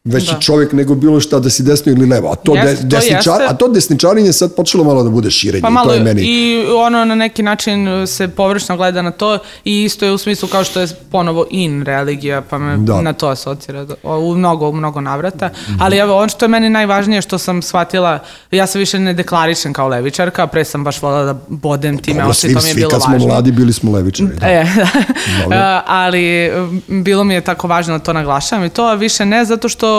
[0.04, 0.40] veći Da.
[0.40, 2.32] čovjek nego bilo šta da si desno ili levo.
[2.32, 3.46] A to, Jeste, de, to desničar, jeste.
[3.48, 5.62] a to desničarenje sad počelo malo da bude širenje.
[5.62, 6.22] Pa malo to je meni...
[6.22, 10.48] i ono na neki način se površno gleda na to i isto je u smislu
[10.48, 13.00] kao što je ponovo in religija, pa me Da.
[13.02, 15.50] Na to asocira u mnogo, u mnogo navrata.
[15.80, 18.18] Ali evo, ono što je meni najvažnije što sam shvatila,
[18.50, 22.34] ja se više ne deklarišem kao levičarka, pre sam baš volala da bodem time, Dobro,
[22.34, 23.28] svi, to mi je svi bilo kad smo važno.
[23.28, 24.30] mladi bili smo levičari.
[24.40, 24.46] Da.
[24.46, 24.66] E.
[25.52, 26.50] E, ali
[26.88, 29.91] bilo mi je tako važno da to naglašavam i to, više ne zato što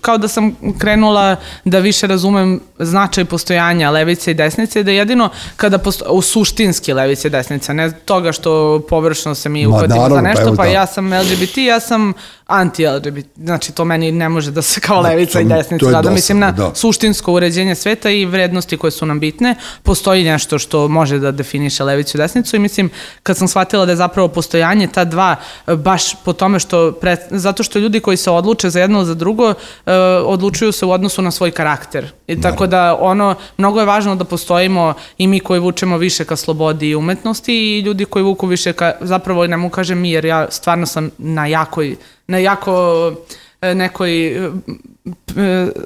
[0.00, 5.78] kao da sam krenula da više razumem značaj postojanja levice i desnice, da jedino kada
[5.78, 10.20] posto, u suštinski levice i desnice, ne toga što površno se mi uhvatimo za pa
[10.20, 10.70] nešto, pa, da.
[10.70, 12.12] ja sam LGBT, ja sam
[12.46, 16.10] anti-LGBT, znači to meni ne može da se kao Da, levica to- i desnica zada.
[16.10, 16.70] Mislim na da.
[16.74, 19.54] suštinsko uređenje sveta i vrednosti koje su nam bitne.
[19.82, 22.90] Postoji nešto što može da definiše levicu i desnicu i mislim
[23.22, 25.36] kad sam shvatila da je zapravo postojanje ta dva
[25.68, 29.14] baš po tome što pre, zato što ljudi koji se odluče za jedno ili za
[29.14, 29.54] drugo
[29.86, 29.92] e,
[30.24, 32.12] odlučuju se u odnosu na svoj karakter.
[32.26, 36.36] I tako da ono mnogo je važno da postojimo i mi koji vučemo više ka
[36.36, 40.24] slobodi i umetnosti i ljudi koji vuku više ka zapravo ne mogu kažem mi jer
[40.24, 41.96] ja stvarno sam na jakoj
[42.28, 43.12] na jako
[43.60, 44.36] e, nekoj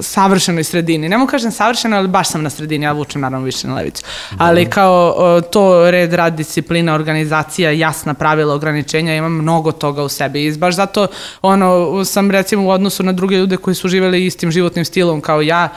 [0.01, 1.09] savršenoj sredini.
[1.09, 4.05] Ne mogu kažem savršeno, ali baš sam na sredini, ja vučem naravno više na levicu.
[4.39, 10.45] Ali kao to red, rad, disciplina, organizacija, jasna pravila, ograničenja, imam mnogo toga u sebi
[10.45, 11.07] i baš zato
[11.43, 15.43] ono, sam recimo u odnosu na druge ljude koji su živeli istim životnim stilom kao
[15.43, 15.69] ja,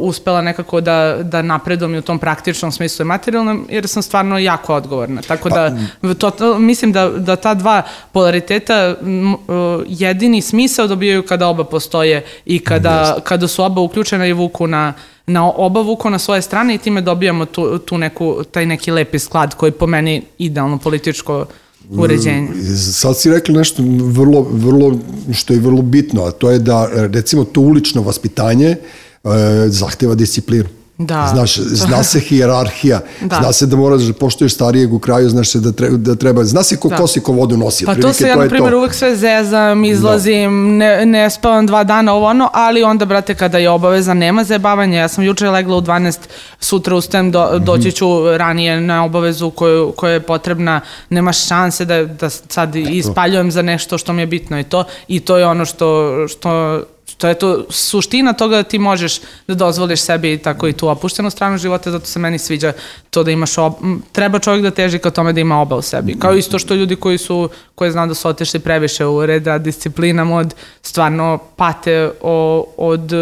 [0.00, 4.38] uspela nekako da, da napredom i u tom praktičnom smislu i materijalnom, jer sam stvarno
[4.38, 5.22] jako odgovorna.
[5.22, 5.76] Tako da,
[6.30, 7.82] to, mislim da, da ta dva
[8.12, 8.96] polariteta
[9.86, 12.81] jedini smisao dobijaju kada oba postoje i kada,
[13.24, 14.92] kada su oba uključena i vuku na
[15.26, 19.18] na oba vuku na svoje strane i time dobijamo tu, tu neku, taj neki lepi
[19.18, 21.46] sklad koji po meni idealno političko
[21.90, 22.48] uređenje.
[22.92, 24.98] Sad si rekli nešto vrlo, vrlo,
[25.32, 28.78] što je vrlo bitno, a to je da, recimo, to ulično vaspitanje e,
[29.68, 30.68] zahteva disciplinu.
[30.98, 31.26] Da.
[31.26, 33.36] Znaš, zna se hijerarhija, Da.
[33.36, 36.44] zna se da moraš da poštoješ starijeg u kraju, znaš se da treba, da treba
[36.44, 36.96] zna se ko Da.
[36.96, 37.84] kosi ko vodu nosi.
[37.84, 42.12] Pa to se ja, na primjer, uvek sve zezam, izlazim, ne, ne spavam dva dana
[42.14, 44.98] ovo ono, ali onda, brate, kada je obaveza, nema zajebavanja.
[44.98, 46.18] Ja sam juče legla u 12,
[46.60, 47.64] sutra ustajem, do, Mhm.
[47.64, 50.80] doći ću ranije na obavezu koju, koja je potrebna,
[51.10, 54.84] nema šanse da, da sad ispaljujem za nešto što mi je bitno i to.
[55.08, 55.86] I to je ono što,
[56.28, 56.82] što
[57.12, 61.30] što je to suština toga da ti možeš da dozvoliš sebi tako i tu opuštenu
[61.30, 62.72] stranu života, zato se meni sviđa
[63.10, 63.72] to da imaš ob...
[64.12, 66.18] treba čovjek da teži ka tome da ima oba u sebi.
[66.18, 70.24] Kao isto što ljudi koji su, koji znam da su otišli previše u reda disciplina
[70.24, 73.12] mod, stvarno pate o, od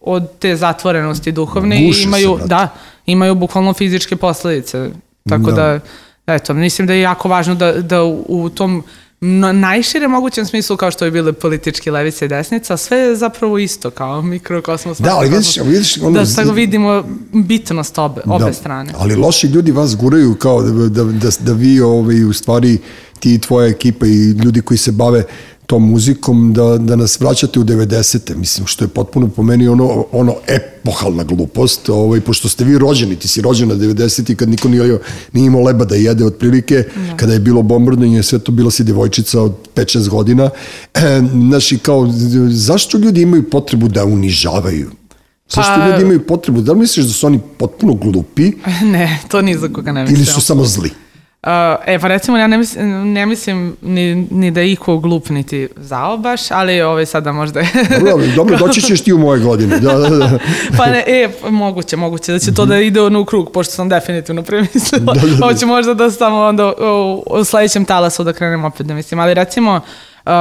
[0.00, 2.48] od te zatvorenosti duhovne Guše i se, imaju, brate.
[2.48, 2.68] da,
[3.06, 4.90] imaju bukvalno fizičke posledice.
[5.28, 5.80] Tako Da.
[6.26, 8.84] da, eto, mislim da je jako važno da, da u tom
[9.20, 13.58] no, najšire mogućem smislu kao što je bile politički levica i desnica, sve je zapravo
[13.58, 14.98] isto kao mikrokosmos.
[14.98, 18.92] Da, ali vidiš, vidiš ono, da tako vidimo bitnost obe, obe da, strane.
[18.96, 22.78] Ali loši ljudi vas guraju kao da, da, da, da vi ovaj, u stvari
[23.20, 25.24] ti i tvoja ekipa i ljudi koji se bave
[25.66, 28.36] tom muzikom da, da nas vraćate u 90.
[28.36, 33.16] Mislim, što je potpuno po meni ono, ono epohalna glupost, ovaj, pošto ste vi rođeni,
[33.16, 34.34] ti si rođen na 90.
[34.34, 34.98] kad niko nije,
[35.32, 37.16] nije imao leba da jede otprilike, da.
[37.16, 40.50] kada je bilo bombardovanje, sve to bila si devojčica od 5-6 godina.
[40.94, 42.12] E, znaš, kao,
[42.50, 44.90] zašto ljudi imaju potrebu da unižavaju?
[45.48, 46.60] Zašto pa, ljudi imaju potrebu?
[46.60, 48.52] Da li misliš da su oni potpuno glupi?
[48.92, 50.16] Ne, to ni za koga ne mislim.
[50.16, 50.90] Ili su samo zli?
[51.46, 51.52] Uh,
[51.86, 56.16] e, pa recimo, ja ne mislim, ne mislim ni, ni da iko glup niti zao
[56.16, 57.68] baš, ali ovaj sada možda je...
[58.10, 59.78] dobro, dobro, doći ćeš ti u moje godine.
[59.78, 60.38] Da, da, da.
[60.78, 63.88] pa ne, e, moguće, moguće da će to da ide ono u krug, pošto sam
[63.88, 65.14] definitivno premislila.
[65.14, 65.46] Da, da, da.
[65.46, 69.34] Hoće možda da samo onda u, u sledećem talasu da krenem opet da mislim, ali
[69.34, 69.80] recimo,
[70.24, 70.32] uh,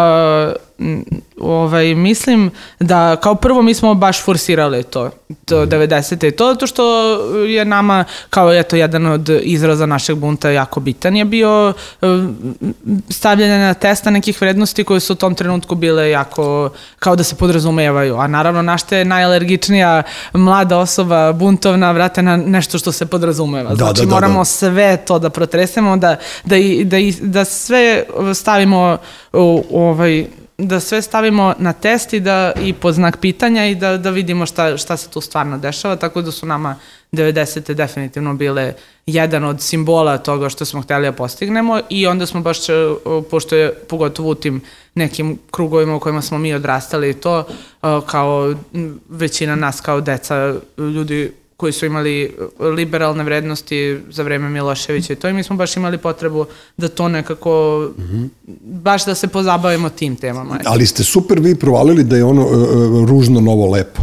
[1.40, 5.10] ovaj, mislim da kao prvo mi smo baš forsirali to,
[5.46, 6.28] to 90.
[6.28, 6.84] i to, zato što
[7.46, 12.08] je nama kao eto jedan od izraza našeg bunta jako bitan je bio eh,
[13.10, 16.70] stavljanje na testa nekih vrednosti koje su u tom trenutku bile jako
[17.00, 20.04] kao da se podrazumevaju, a naravno našta je najalergičnija
[20.34, 23.70] mlada osoba buntovna vrate na nešto što se podrazumeva.
[23.70, 24.46] Da, znači da, da, moramo da.
[24.46, 28.04] sve to da protresemo, da, da, da, da sve
[28.34, 28.98] stavimo
[29.34, 30.26] u, ovaj
[30.58, 34.46] da sve stavimo na test i da i pod znak pitanja i da, da vidimo
[34.46, 36.76] šta, šta se tu stvarno dešava, tako da su nama
[37.12, 37.74] 90.
[37.74, 38.74] definitivno bile
[39.06, 42.58] jedan od simbola toga što smo hteli da postignemo i onda smo baš,
[43.32, 44.62] pošto je pogotovo u tim
[44.96, 47.48] nekim krugovima u kojima smo mi odrastali i to,
[48.06, 48.56] kao
[49.10, 55.16] većina nas kao deca, ljudi koji su imali e, liberalne vrednosti za vreme Miloševića i
[55.16, 56.46] to i mi smo baš imali potrebu
[56.78, 58.30] da to nekako, mm -hmm.
[58.62, 60.60] baš da se pozabavimo tim temama.
[60.66, 64.02] Ali ste super vi provalili da je ono uh, ružno novo lepo.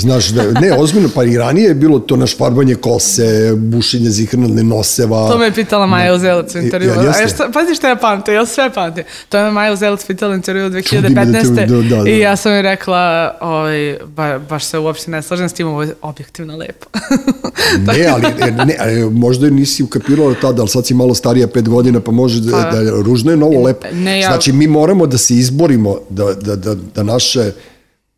[0.00, 4.62] Znaš, da, ne, ozbiljno, pa i ranije je bilo to naš farbanje kose, bušenje zihrnalne
[4.62, 5.30] noseva.
[5.30, 6.88] To me je pitala Maja Uzelac u intervju.
[6.88, 9.04] Ja, ja, šta, pazi šta ja pamte, ja sve pamte.
[9.28, 11.54] To je Maja Uzelac pitala u intervju 2015.
[11.54, 12.10] Da, da, da.
[12.10, 15.82] I ja sam joj rekla, ovaj, ba, baš se uopšte ne slažem s tim, ovo
[15.82, 16.86] je objektivno lepo.
[17.86, 22.00] ne, ali ne, ne, možda nisi ukapirala tada, ali sad si malo starija, pet godina,
[22.00, 23.86] pa može da, pa, da ružno je novo lepo.
[23.92, 27.52] Ne, ja, znači, mi moramo da se izborimo da, da, da, da naše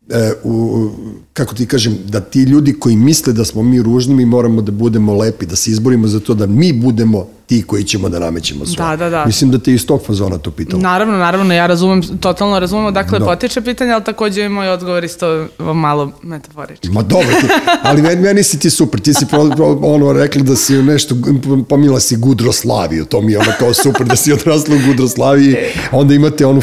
[0.09, 0.89] e, u,
[1.33, 4.71] kako ti kažem, da ti ljudi koji misle da smo mi ružni, mi moramo da
[4.71, 8.65] budemo lepi, da se izborimo za to da mi budemo ti koji ćemo da namećemo
[8.65, 8.85] sve.
[8.85, 9.25] Da, da, da.
[9.25, 10.81] Mislim da te iz tog fazona to pitalo.
[10.81, 13.25] Naravno, naravno, ja razumem, totalno razumem dakle da.
[13.25, 16.89] potiče pitanje, ali takođe je moj odgovor isto malo metaforički.
[16.89, 17.47] Ma dobro, ti,
[17.87, 21.15] ali meni, meni si ti super, ti si pro, pro, ono rekla da si nešto,
[21.69, 25.55] pomila si Gudroslaviju, to mi je ono kao super da si odrasla u Gudroslaviji,
[25.91, 26.61] onda imate onu,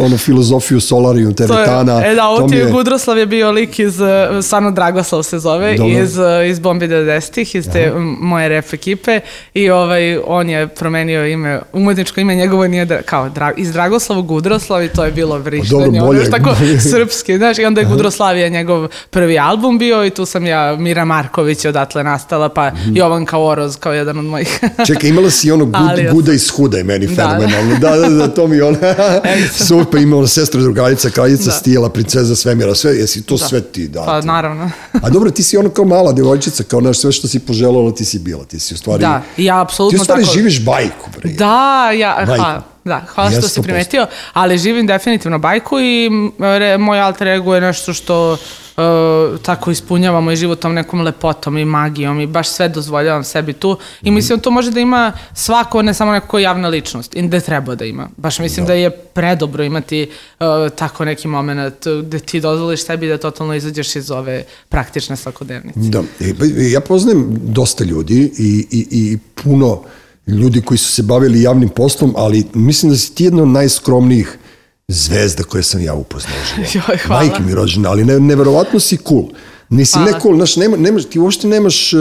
[0.00, 2.00] onu filozofiju Solarium, Teretana.
[2.00, 3.94] To je, e da, ovo ti je Gudroslav je bio lik iz,
[4.42, 6.02] stvarno Dragoslav se zove, dobro.
[6.02, 6.18] iz,
[6.50, 7.98] iz Bombi 90-ih, iz te Aha.
[8.20, 9.20] moje rep ekipe
[9.54, 14.22] i ovaj, on je promenio ime, umetničko ime njegovo nije da, kao dra, iz Dragoslava
[14.22, 15.84] Gudroslav i to je bilo vrištanje.
[15.84, 16.20] Dobro, bolje.
[16.20, 16.56] Ono, tako
[16.90, 21.04] srpski, znaš, i onda je Gudroslavija njegov prvi album bio i tu sam ja, Mira
[21.04, 22.96] Marković je odatle nastala, pa mm.
[22.96, 24.60] Jovan Kaoroz kao jedan od mojih.
[24.86, 27.76] Čekaj, imala si ono gud, guda iz huda je meni da, fenomenalno.
[27.80, 28.78] Da, da, da, da, to mi ona,
[29.68, 31.50] super, imala sestra drugarica, kraljica da.
[31.50, 33.46] stila, princeza svemira, sve, jesi to da.
[33.46, 34.02] sve ti da.
[34.02, 34.70] Pa, naravno.
[34.92, 38.04] A dobro, ti si ono kao mala devojčica, kao naš sve što si poželjala, ti
[38.04, 39.00] si bila, ti si u stvari...
[39.00, 41.32] Da, ja apsolutno tako živiš bajku, bre.
[41.32, 42.75] Da, ja, bajku.
[42.86, 47.60] Da, hvala što si primetio, ali živim definitivno bajku i re, moj alter ego je
[47.60, 48.82] nešto što uh,
[49.42, 53.78] tako ispunjava moj život tom nekom lepotom i magijom i baš sve dozvoljavam sebi tu
[54.02, 57.74] i mislim to može da ima svako, ne samo neko javna ličnost i da treba
[57.74, 58.08] da ima.
[58.16, 60.10] Baš mislim da, da je predobro imati
[60.40, 65.80] uh, tako neki moment gde ti dozvoliš sebi da totalno izađeš iz ove praktične svakodnevnice.
[65.80, 69.86] Da, e, pa, ja poznajem dosta ljudi i, i, i puno uh,
[70.26, 74.38] ljudi koji su se bavili javnim poslom, ali mislim da si ti jedna od najskromnijih
[74.88, 76.34] zvezda koje sam ja upoznao
[76.74, 77.22] Joj, hvala.
[77.22, 79.24] Majke mi rođena, ali ne, neverovatno si cool.
[79.68, 82.00] Nisi ne cool, znaš, nema, nemaš, ti uopšte nemaš, uh,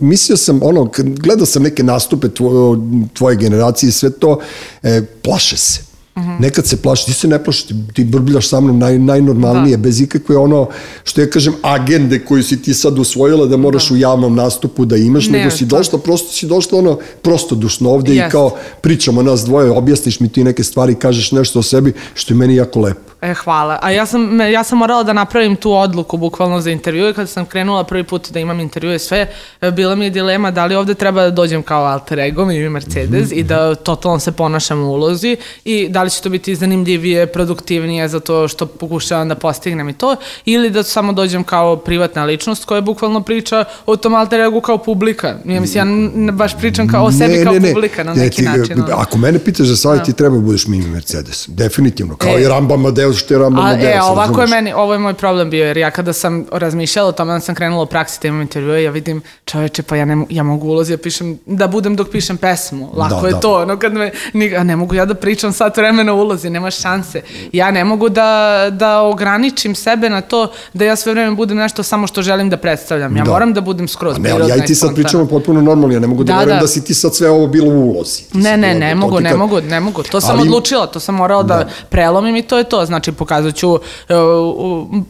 [0.00, 2.78] mislio sam, ono, gledao sam neke nastupe tvoje,
[3.12, 4.40] tvoje generacije i sve to,
[4.82, 6.40] e, plaše se -hmm.
[6.40, 9.82] Nekad se plaši, ti se ne plaši, ti, ti brbljaš sa mnom naj, najnormalnije, da.
[9.82, 10.68] bez ikakve ono,
[11.04, 13.94] što ja kažem, agende koju si ti sad usvojila da moraš da.
[13.94, 17.90] u javnom nastupu da imaš, ne, nego si došla, prosto si došla ono, prosto dušno
[17.90, 18.26] ovde yes.
[18.26, 22.34] i kao pričamo nas dvoje, objasniš mi ti neke stvari, kažeš nešto o sebi, što
[22.34, 23.13] je meni jako lepo.
[23.24, 23.78] E, hvala.
[23.82, 27.12] A ja sam, ja sam morala da napravim tu odluku bukvalno za intervjue.
[27.14, 29.28] Kad sam krenula prvi put da imam intervjue sve,
[29.60, 32.68] e, bila mi je dilema da li ovde treba da dođem kao alter ego, mi
[32.68, 37.26] Mercedes, i da totalno se ponašam u ulozi i da li će to biti zanimljivije,
[37.26, 42.64] produktivnije zato što pokušavam da postignem i to, ili da samo dođem kao privatna ličnost
[42.64, 45.28] koja bukvalno priča o tom alter egu kao publika.
[45.44, 48.82] Ja mislim, ja baš pričam kao o sebi kao publika na Ne, neki ti, način.
[48.82, 48.96] ono.
[48.96, 51.44] Ako mene pitaš za savjet, ti treba da budeš Mimi Mercedes.
[51.48, 52.16] Definitivno.
[52.16, 52.42] Kao E.
[52.42, 53.40] i Ramba Amadeus, što je
[53.86, 57.12] e, ovako je meni, ovo je moj problem bio, jer ja kada sam razmišljala o
[57.12, 60.26] tome, onda sam krenula u praksi da imam intervjue, ja vidim, čoveče, pa ja, ne,
[60.30, 63.40] ja mogu ulozi, ja pišem, da budem dok pišem pesmu, lako Da, je da.
[63.40, 66.50] to, ono kad me, ni, a ne mogu ja da pričam sat vremena u ulozi,
[66.50, 67.22] nema šanse.
[67.52, 68.24] Ja ne mogu da,
[68.70, 72.56] da ograničim sebe na to da ja sve vreme budem nešto samo što želim da
[72.56, 73.16] predstavljam.
[73.16, 73.30] Ja Da.
[73.30, 76.00] moram da budem skroz A ne, ali ja i ti sad pričamo potpuno normalno, ja
[76.00, 76.60] ne mogu da, Da, verujem da.
[76.60, 78.22] da si ti sad sve ovo bilo u ulozi.
[78.22, 80.02] Ti Ne, ne, ne to mogu, ne mogu, ne mogu.
[80.02, 81.68] To sam Ali- odlučila, to sam morala da, Da.
[81.88, 82.86] prelomim i to je to.
[82.86, 83.74] Znači, pokazat ću,
[84.08, 84.14] e,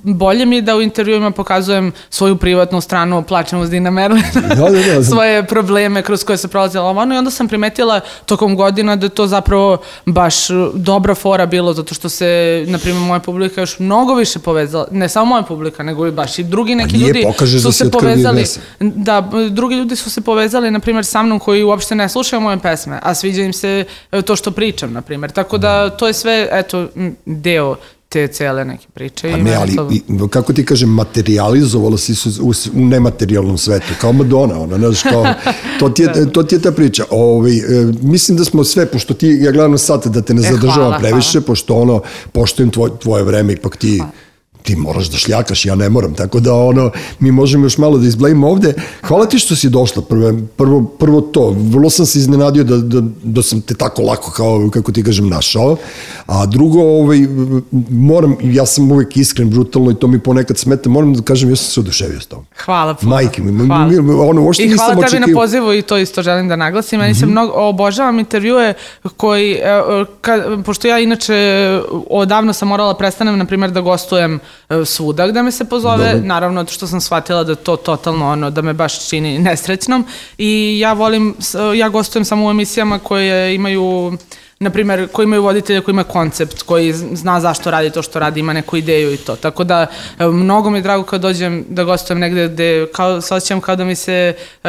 [0.03, 4.95] bolje mi da u intervjuima pokazujem svoju privatnu stranu, plaćam uz Dina Merlina, Da, da,
[4.95, 5.05] da.
[5.13, 9.11] svoje probleme kroz koje se prolazila ovano i onda sam primetila tokom godina da je
[9.11, 10.35] to zapravo baš
[10.75, 15.09] dobra fora bilo, zato što se, na primjer, moja publika još mnogo više povezala, ne
[15.09, 17.27] samo moja publika, nego i baš i drugi neki nije, ljudi
[17.61, 18.45] su da se povezali.
[18.81, 22.59] Da, drugi ljudi su se povezali, na primjer, sa mnom koji uopšte ne slušaju moje
[22.59, 25.31] pesme, a sviđa im se e, to što pričam, na primjer.
[25.31, 26.89] Tako da to je sve, eto,
[27.27, 27.77] deo
[28.15, 29.27] te cele neke priče.
[29.27, 33.59] A i ne, ali, to- i, kako ti kažem, materializovala si se u, u nematerijalnom
[33.59, 35.27] svetu, kao Madonna, ona, znaš, kao,
[35.81, 37.05] to ti je, to ti je ta priča.
[37.11, 37.63] Ovaj, e,
[38.03, 40.99] mislim da smo sve, pošto ti, ja gledam sat da te ne E, zadržavam hvala,
[40.99, 42.03] previše, pošto ono,
[42.33, 44.03] poštujem tvoj, tvoje vreme, ipak ti,
[44.65, 46.91] ti moraš da šljakaš, ja ne moram, tako da ono,
[47.21, 48.75] mi možemo još malo da izblejimo ovde.
[49.03, 53.01] Hvala ti što si došla, prvo, prvo, prvo to, vrlo sam se iznenadio da, da,
[53.23, 55.77] da sam te tako lako, kao, kako ti kažem, našao,
[56.27, 57.19] a drugo, ovaj,
[57.91, 61.57] moram, ja sam uvek iskren, brutalno i to mi ponekad smeta, moram da kažem, ja
[61.57, 62.45] sam se oduševio s tobom.
[62.57, 63.11] Hvala puno.
[63.11, 63.87] Majke mi, Hvala.
[63.87, 66.99] mi- ono, uopšte I nisam hvala tebi na pozivu i to isto želim da naglasim.
[66.99, 67.21] Meni Mhm.
[67.21, 68.75] se mnogo, obožavam intervjue
[69.17, 69.83] koji, e, e,
[70.21, 70.33] ka,
[70.65, 71.35] pošto ja inače
[72.09, 74.39] odavno sam morala prestanem, na primjer, da gostujem e,
[74.87, 76.27] svuda gde me se pozove, Dobro.
[76.27, 80.05] naravno što sam shvatila da to totalno ono, da me baš čini nesrećnom
[80.39, 84.13] i ja volim, s- ja gostujem samo u emisijama koje imaju
[84.61, 88.41] na primjer, koji imaju voditelja koji ima koncept, koji zna zašto radi to što radi,
[88.41, 89.37] ima neku ideju i to.
[89.37, 89.87] Tako da,
[90.21, 93.85] mnogo mi je drago kad dođem da gostujem negde gde kao, se osjećam kao da
[93.85, 94.35] mi se
[94.65, 94.69] e,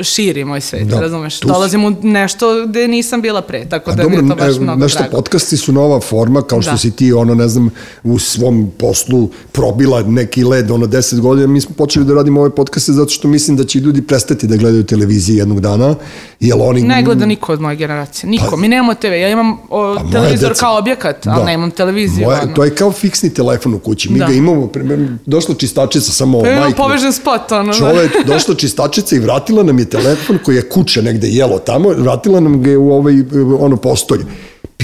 [0.00, 1.38] širi moj svet, Da, razumeš?
[1.40, 1.52] tu si.
[1.52, 4.56] Dolazim u nešto gde nisam bila pre, tako A da dobro, mi je to baš
[4.56, 5.16] e, mnogo nešto, drago.
[5.16, 6.76] podcasti su nova forma, kao što Da.
[6.78, 7.70] si ti, ono, ne znam,
[8.02, 12.50] u svom poslu probila neki led, ono, 10 godina, mi smo počeli da radimo ove
[12.50, 15.94] podcaste zato što mislim da će ljudi prestati da gledaju televiziju jednog dana,
[16.40, 16.82] jer oni...
[16.82, 18.56] Ne gleda niko od moje generacije, niko.
[18.56, 21.44] Mi nemamo TV, ja imam o, moja televizor deca- kao objekat, ali Da.
[21.44, 22.24] nemam televiziju.
[22.24, 22.54] Moje, ono.
[22.54, 24.12] to je kao fiksni telefon u kući.
[24.12, 24.26] Mi Da.
[24.26, 26.76] ga imamo, primjer, došla čistačica samo Pa majke.
[26.76, 27.64] povežen spot, ono.
[27.64, 27.72] da.
[27.72, 32.40] Čovek, došla čistačica i vratila nam je telefon koji je kuće negde jelo tamo, vratila
[32.40, 33.14] nam ga je u ovaj,
[33.58, 34.20] ono, postolj.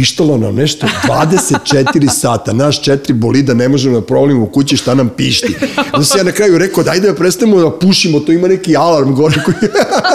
[0.00, 4.94] Pištalo nam nešto 24 sata, naš četiri bolida ne možemo da provalimo u kući šta
[4.94, 5.54] nam pišti.
[5.92, 9.14] Onda se ja na kraju rekao, dajde da prestanemo da pušimo, to ima neki alarm
[9.14, 9.56] gore koji...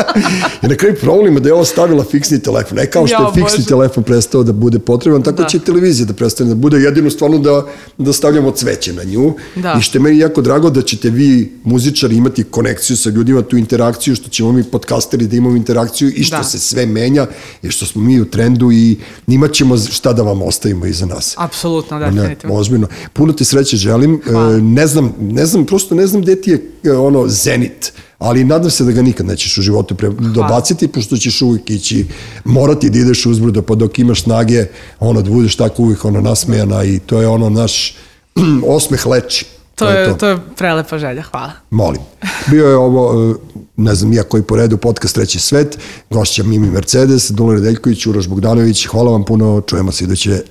[0.64, 2.80] I na kraju provalimo da je ovo stavila fiksni telefon.
[2.80, 3.68] E kao što je fiksni Bože.
[3.68, 5.48] telefon prestao da bude potreban, tako Da.
[5.48, 7.66] će i televizija da prestane da bude jedino stvarno da,
[7.98, 9.34] da stavljamo cveće na nju.
[9.56, 9.76] Da.
[9.80, 13.58] I što je meni jako drago da ćete vi, muzičari, imati konekciju sa ljudima, tu
[13.58, 16.44] interakciju, što ćemo mi podcasteri da imamo interakciju i što Da.
[16.44, 17.28] se sve menja
[17.64, 21.36] i što smo mi u trendu i imat ćemo šta da vam ostavimo iza nas.
[21.38, 22.56] Apsolutno, Ne, definitivno.
[22.56, 22.88] ozbiljno.
[23.14, 24.22] Puno ti sreće želim.
[24.26, 24.56] Hvala.
[24.56, 28.44] E, ne znam, ne znam, prosto ne znam gde ti je e, ono zenit, ali
[28.44, 32.06] nadam se da ga nikad nećeš u životu pre, dobaciti, pošto ćeš uvijek ići,
[32.46, 34.66] morati da ideš uzbrdo, pa dok imaš snage,
[35.00, 37.96] ono, da budeš tako uvijek ono nasmejana i to je ono naš
[38.78, 39.46] osmeh leči.
[39.76, 41.52] To je, to je prelepa želja, hvala.
[41.70, 42.02] Molim.
[42.48, 43.36] Bio je ovo, e,
[43.78, 45.78] ne znam, ja koji po redu podcast Treći svet,
[46.10, 50.42] gošća Mimi Mercedes, Dule Nedeljković, Uroš Bogdanović, hvala vam puno, čujemo se iduće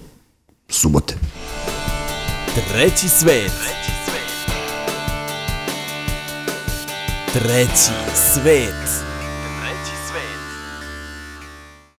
[0.69, 1.15] subote.
[2.73, 3.53] Treći svet.
[3.53, 4.53] Treći svet.
[7.33, 9.04] Treći svet.